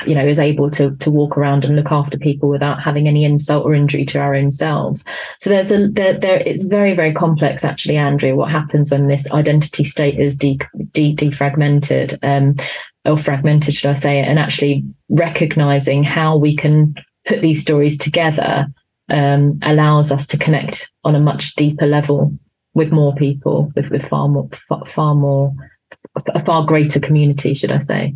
you 0.04 0.14
know 0.14 0.26
is 0.26 0.38
able 0.38 0.70
to 0.70 0.96
to 0.96 1.10
walk 1.10 1.38
around 1.38 1.64
and 1.64 1.76
look 1.76 1.92
after 1.92 2.18
people 2.18 2.48
without 2.48 2.82
having 2.82 3.06
any 3.06 3.24
insult 3.24 3.64
or 3.64 3.74
injury 3.74 4.04
to 4.04 4.18
our 4.18 4.34
own 4.34 4.50
selves. 4.50 5.04
So 5.40 5.50
there's 5.50 5.70
a 5.70 5.88
there, 5.88 6.18
there 6.18 6.38
it's 6.38 6.64
very 6.64 6.94
very 6.94 7.12
complex 7.12 7.64
actually 7.64 7.96
andrew 7.96 8.34
what 8.34 8.50
happens 8.50 8.90
when 8.90 9.06
this 9.06 9.30
identity 9.30 9.84
state 9.84 10.18
is 10.18 10.36
de, 10.36 10.58
de, 10.92 11.14
defragmented 11.14 12.18
um, 12.22 12.56
or 13.04 13.16
fragmented 13.16 13.74
should 13.74 13.90
i 13.90 13.92
say 13.92 14.18
and 14.18 14.38
actually 14.38 14.84
recognizing 15.08 16.02
how 16.02 16.36
we 16.36 16.56
can 16.56 16.94
put 17.26 17.40
these 17.40 17.62
stories 17.62 17.96
together 17.96 18.66
um, 19.08 19.58
allows 19.62 20.10
us 20.10 20.26
to 20.26 20.38
connect 20.38 20.90
on 21.04 21.14
a 21.14 21.20
much 21.20 21.54
deeper 21.54 21.86
level 21.86 22.36
with 22.74 22.90
more 22.90 23.14
people 23.14 23.72
with 23.76 23.88
with 23.90 24.06
far 24.08 24.28
more 24.28 24.48
far 24.88 25.14
more 25.14 25.54
a 26.34 26.44
far 26.44 26.64
greater 26.64 26.98
community 26.98 27.54
should 27.54 27.70
i 27.70 27.78
say 27.78 28.14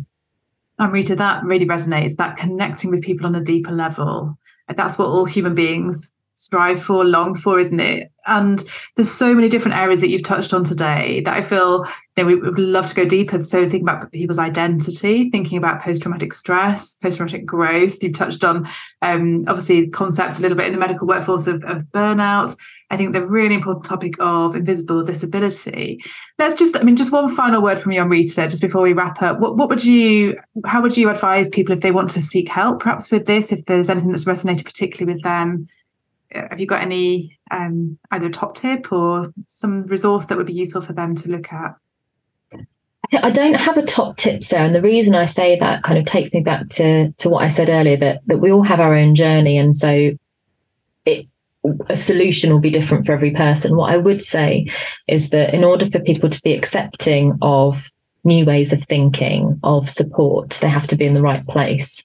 and 0.81 0.91
Rita, 0.91 1.15
that 1.15 1.43
really 1.43 1.67
resonates. 1.67 2.15
That 2.15 2.37
connecting 2.37 2.89
with 2.89 3.03
people 3.03 3.27
on 3.27 3.35
a 3.35 3.43
deeper 3.43 3.71
level. 3.71 4.37
That's 4.75 4.97
what 4.97 5.07
all 5.07 5.25
human 5.25 5.53
beings 5.53 6.11
strive 6.41 6.81
for, 6.81 7.05
long 7.05 7.35
for, 7.35 7.59
isn't 7.59 7.79
it? 7.79 8.11
And 8.25 8.63
there's 8.95 9.11
so 9.11 9.33
many 9.33 9.47
different 9.47 9.77
areas 9.77 9.99
that 9.99 10.09
you've 10.09 10.23
touched 10.23 10.53
on 10.53 10.63
today 10.63 11.21
that 11.21 11.35
I 11.35 11.41
feel 11.41 11.87
we 12.17 12.35
would 12.35 12.59
love 12.59 12.85
to 12.85 12.93
go 12.93 13.03
deeper. 13.03 13.43
So 13.43 13.61
thinking 13.61 13.81
about 13.81 14.11
people's 14.11 14.37
identity, 14.37 15.31
thinking 15.31 15.57
about 15.57 15.81
post-traumatic 15.81 16.33
stress, 16.33 16.93
post-traumatic 16.95 17.47
growth. 17.47 18.01
You've 18.03 18.13
touched 18.13 18.43
on 18.43 18.67
um, 19.01 19.45
obviously 19.47 19.87
concepts 19.87 20.37
a 20.37 20.41
little 20.43 20.57
bit 20.57 20.67
in 20.67 20.73
the 20.73 20.79
medical 20.79 21.07
workforce 21.07 21.47
of, 21.47 21.63
of 21.63 21.83
burnout. 21.93 22.55
I 22.91 22.97
think 22.97 23.13
the 23.13 23.25
really 23.25 23.55
important 23.55 23.85
topic 23.85 24.15
of 24.19 24.55
invisible 24.55 25.03
disability. 25.03 26.03
Let's 26.37 26.55
just, 26.55 26.77
I 26.77 26.83
mean, 26.83 26.97
just 26.97 27.11
one 27.11 27.35
final 27.35 27.63
word 27.63 27.79
from 27.79 27.93
you 27.93 28.01
on 28.01 28.09
Rita, 28.09 28.47
just 28.47 28.61
before 28.61 28.83
we 28.83 28.93
wrap 28.93 29.21
up. 29.21 29.39
What, 29.39 29.57
what 29.57 29.69
would 29.69 29.83
you, 29.83 30.37
how 30.65 30.81
would 30.81 30.97
you 30.97 31.09
advise 31.09 31.49
people 31.49 31.73
if 31.73 31.81
they 31.81 31.91
want 31.91 32.11
to 32.11 32.21
seek 32.21 32.49
help, 32.49 32.81
perhaps 32.81 33.09
with 33.09 33.25
this, 33.25 33.51
if 33.51 33.65
there's 33.65 33.89
anything 33.89 34.11
that's 34.11 34.25
resonated 34.25 34.65
particularly 34.65 35.13
with 35.13 35.23
them? 35.23 35.67
Have 36.33 36.59
you 36.59 36.65
got 36.65 36.81
any 36.81 37.37
um, 37.51 37.97
either 38.11 38.29
top 38.29 38.55
tip 38.55 38.91
or 38.91 39.33
some 39.47 39.85
resource 39.87 40.25
that 40.25 40.37
would 40.37 40.47
be 40.47 40.53
useful 40.53 40.81
for 40.81 40.93
them 40.93 41.15
to 41.15 41.29
look 41.29 41.51
at? 41.51 41.75
I 43.13 43.29
don't 43.29 43.55
have 43.55 43.77
a 43.77 43.85
top 43.85 44.15
tip, 44.15 44.41
Sarah, 44.41 44.65
and 44.65 44.75
the 44.75 44.81
reason 44.81 45.15
I 45.15 45.25
say 45.25 45.59
that 45.59 45.83
kind 45.83 45.97
of 45.97 46.05
takes 46.05 46.33
me 46.33 46.39
back 46.39 46.69
to 46.69 47.11
to 47.11 47.29
what 47.29 47.43
I 47.43 47.49
said 47.49 47.69
earlier 47.69 47.97
that 47.97 48.21
that 48.27 48.37
we 48.37 48.51
all 48.51 48.63
have 48.63 48.79
our 48.79 48.95
own 48.95 49.15
journey, 49.15 49.57
and 49.57 49.75
so 49.75 50.11
it 51.05 51.27
a 51.89 51.95
solution 51.95 52.51
will 52.51 52.59
be 52.59 52.69
different 52.69 53.05
for 53.05 53.11
every 53.11 53.31
person. 53.31 53.75
What 53.75 53.91
I 53.91 53.97
would 53.97 54.23
say 54.23 54.67
is 55.07 55.29
that 55.31 55.53
in 55.53 55.63
order 55.63 55.89
for 55.89 55.99
people 55.99 56.29
to 56.29 56.41
be 56.41 56.53
accepting 56.53 57.37
of 57.41 57.89
new 58.23 58.45
ways 58.45 58.71
of 58.71 58.83
thinking, 58.85 59.59
of 59.63 59.89
support, 59.89 60.57
they 60.61 60.69
have 60.69 60.87
to 60.87 60.95
be 60.95 61.05
in 61.05 61.13
the 61.13 61.21
right 61.21 61.45
place. 61.47 62.03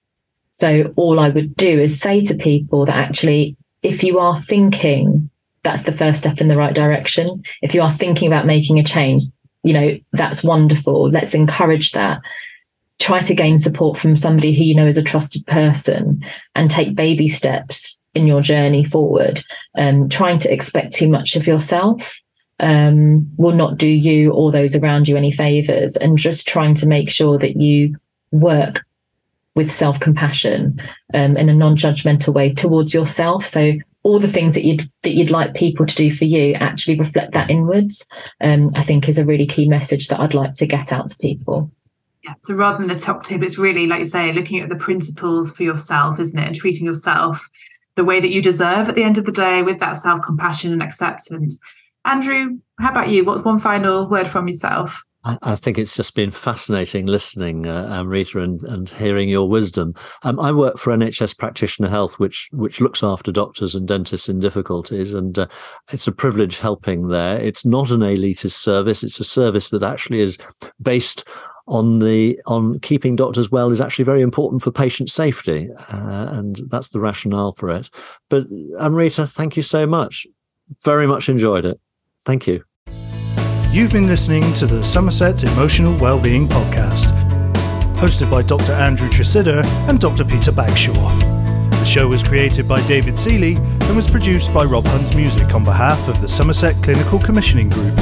So 0.52 0.92
all 0.96 1.20
I 1.20 1.28
would 1.28 1.56
do 1.56 1.80
is 1.80 2.00
say 2.00 2.20
to 2.22 2.34
people 2.34 2.86
that 2.86 2.96
actually, 2.96 3.56
if 3.86 4.02
you 4.02 4.18
are 4.18 4.42
thinking, 4.42 5.30
that's 5.62 5.84
the 5.84 5.96
first 5.96 6.18
step 6.18 6.40
in 6.40 6.48
the 6.48 6.56
right 6.56 6.74
direction. 6.74 7.42
If 7.62 7.74
you 7.74 7.82
are 7.82 7.96
thinking 7.96 8.26
about 8.26 8.46
making 8.46 8.78
a 8.78 8.84
change, 8.84 9.22
you 9.62 9.72
know, 9.72 9.98
that's 10.12 10.42
wonderful. 10.42 11.10
Let's 11.10 11.34
encourage 11.34 11.92
that. 11.92 12.20
try 12.98 13.20
to 13.20 13.34
gain 13.34 13.58
support 13.58 13.98
from 13.98 14.16
somebody 14.16 14.56
who 14.56 14.64
you 14.64 14.74
know 14.74 14.86
is 14.86 14.96
a 14.96 15.02
trusted 15.02 15.46
person 15.46 16.24
and 16.54 16.70
take 16.70 16.94
baby 16.94 17.28
steps 17.28 17.96
in 18.14 18.26
your 18.26 18.40
journey 18.40 18.84
forward. 18.84 19.44
Um, 19.76 20.08
trying 20.08 20.38
to 20.40 20.52
expect 20.52 20.94
too 20.94 21.08
much 21.08 21.36
of 21.36 21.46
yourself 21.46 22.00
um, 22.58 23.30
will 23.36 23.54
not 23.54 23.76
do 23.76 23.88
you 23.88 24.32
or 24.32 24.50
those 24.50 24.74
around 24.74 25.08
you 25.08 25.16
any 25.16 25.32
favors. 25.32 25.96
And 25.96 26.16
just 26.16 26.48
trying 26.48 26.74
to 26.76 26.86
make 26.86 27.10
sure 27.10 27.38
that 27.38 27.56
you 27.56 27.96
work 28.32 28.84
with 29.56 29.72
self 29.72 29.98
compassion 29.98 30.80
um, 31.14 31.36
in 31.36 31.48
a 31.48 31.54
non 31.54 31.76
judgmental 31.76 32.32
way 32.32 32.54
towards 32.54 32.94
yourself. 32.94 33.44
So 33.44 33.72
all 34.04 34.20
the 34.20 34.30
things 34.30 34.54
that 34.54 34.64
you'd 34.64 34.88
that 35.02 35.14
you'd 35.14 35.30
like 35.30 35.54
people 35.54 35.84
to 35.84 35.94
do 35.96 36.14
for 36.14 36.26
you 36.26 36.54
actually 36.54 36.96
reflect 36.96 37.32
that 37.32 37.50
inwards. 37.50 38.06
Um, 38.40 38.70
I 38.76 38.84
think 38.84 39.08
is 39.08 39.18
a 39.18 39.24
really 39.24 39.46
key 39.46 39.68
message 39.68 40.06
that 40.08 40.20
I'd 40.20 40.34
like 40.34 40.54
to 40.54 40.66
get 40.66 40.92
out 40.92 41.08
to 41.08 41.18
people. 41.18 41.72
Yeah. 42.22 42.34
So 42.42 42.54
rather 42.54 42.78
than 42.78 42.90
a 42.90 42.98
top 42.98 43.24
tip, 43.24 43.42
it's 43.42 43.58
really 43.58 43.86
like 43.86 44.00
you 44.00 44.04
say, 44.04 44.32
looking 44.32 44.60
at 44.60 44.68
the 44.68 44.76
principles 44.76 45.50
for 45.50 45.64
yourself, 45.64 46.20
isn't 46.20 46.38
it, 46.38 46.46
and 46.46 46.54
treating 46.54 46.86
yourself 46.86 47.48
the 47.96 48.04
way 48.04 48.20
that 48.20 48.30
you 48.30 48.42
deserve 48.42 48.88
at 48.88 48.94
the 48.94 49.02
end 49.02 49.16
of 49.16 49.24
the 49.24 49.32
day 49.32 49.62
with 49.62 49.80
that 49.80 49.94
self 49.94 50.22
compassion 50.22 50.72
and 50.72 50.82
acceptance. 50.82 51.58
Andrew, 52.04 52.58
how 52.78 52.90
about 52.90 53.08
you? 53.08 53.24
What's 53.24 53.42
one 53.42 53.58
final 53.58 54.08
word 54.08 54.28
from 54.28 54.46
yourself? 54.46 55.02
I, 55.42 55.56
think 55.56 55.78
it's 55.78 55.96
just 55.96 56.14
been 56.14 56.30
fascinating 56.30 57.06
listening, 57.06 57.66
uh, 57.66 57.88
Amrita, 57.90 58.38
and, 58.38 58.62
and 58.64 58.88
hearing 58.88 59.28
your 59.28 59.48
wisdom. 59.48 59.94
Um, 60.22 60.38
I 60.38 60.52
work 60.52 60.78
for 60.78 60.92
NHS 60.92 61.36
Practitioner 61.36 61.88
Health, 61.88 62.18
which 62.18 62.48
which 62.52 62.80
looks 62.80 63.02
after 63.02 63.32
doctors 63.32 63.74
and 63.74 63.88
dentists 63.88 64.28
in 64.28 64.38
difficulties, 64.38 65.14
and 65.14 65.38
uh, 65.38 65.46
it's 65.92 66.06
a 66.06 66.12
privilege 66.12 66.58
helping 66.58 67.08
there. 67.08 67.38
It's 67.38 67.64
not 67.64 67.90
an 67.90 68.00
elitist 68.00 68.52
service; 68.52 69.02
it's 69.02 69.20
a 69.20 69.24
service 69.24 69.70
that 69.70 69.82
actually 69.82 70.20
is 70.20 70.38
based 70.80 71.26
on 71.68 71.98
the 71.98 72.40
on 72.46 72.78
keeping 72.80 73.16
doctors 73.16 73.50
well 73.50 73.70
is 73.70 73.80
actually 73.80 74.04
very 74.04 74.22
important 74.22 74.62
for 74.62 74.70
patient 74.70 75.10
safety, 75.10 75.68
uh, 75.92 76.28
and 76.30 76.60
that's 76.70 76.88
the 76.88 77.00
rationale 77.00 77.52
for 77.52 77.70
it. 77.70 77.90
But 78.28 78.46
Amrita, 78.78 79.26
thank 79.26 79.56
you 79.56 79.62
so 79.62 79.86
much. 79.86 80.26
Very 80.84 81.06
much 81.06 81.28
enjoyed 81.28 81.64
it. 81.64 81.80
Thank 82.24 82.46
you. 82.46 82.65
You've 83.76 83.92
been 83.92 84.06
listening 84.06 84.54
to 84.54 84.66
the 84.66 84.82
Somerset 84.82 85.42
Emotional 85.42 85.94
Wellbeing 85.98 86.48
Podcast, 86.48 87.12
hosted 87.96 88.30
by 88.30 88.40
Dr. 88.40 88.72
Andrew 88.72 89.06
Tresidder 89.10 89.62
and 89.86 90.00
Dr. 90.00 90.24
Peter 90.24 90.50
Bagshaw. 90.50 90.94
The 91.72 91.84
show 91.84 92.08
was 92.08 92.22
created 92.22 92.66
by 92.66 92.80
David 92.88 93.18
Seeley 93.18 93.56
and 93.56 93.94
was 93.94 94.08
produced 94.08 94.54
by 94.54 94.64
Rob 94.64 94.86
Huns 94.86 95.14
Music 95.14 95.54
on 95.54 95.62
behalf 95.62 96.08
of 96.08 96.22
the 96.22 96.26
Somerset 96.26 96.82
Clinical 96.82 97.18
Commissioning 97.18 97.68
Group. 97.68 97.94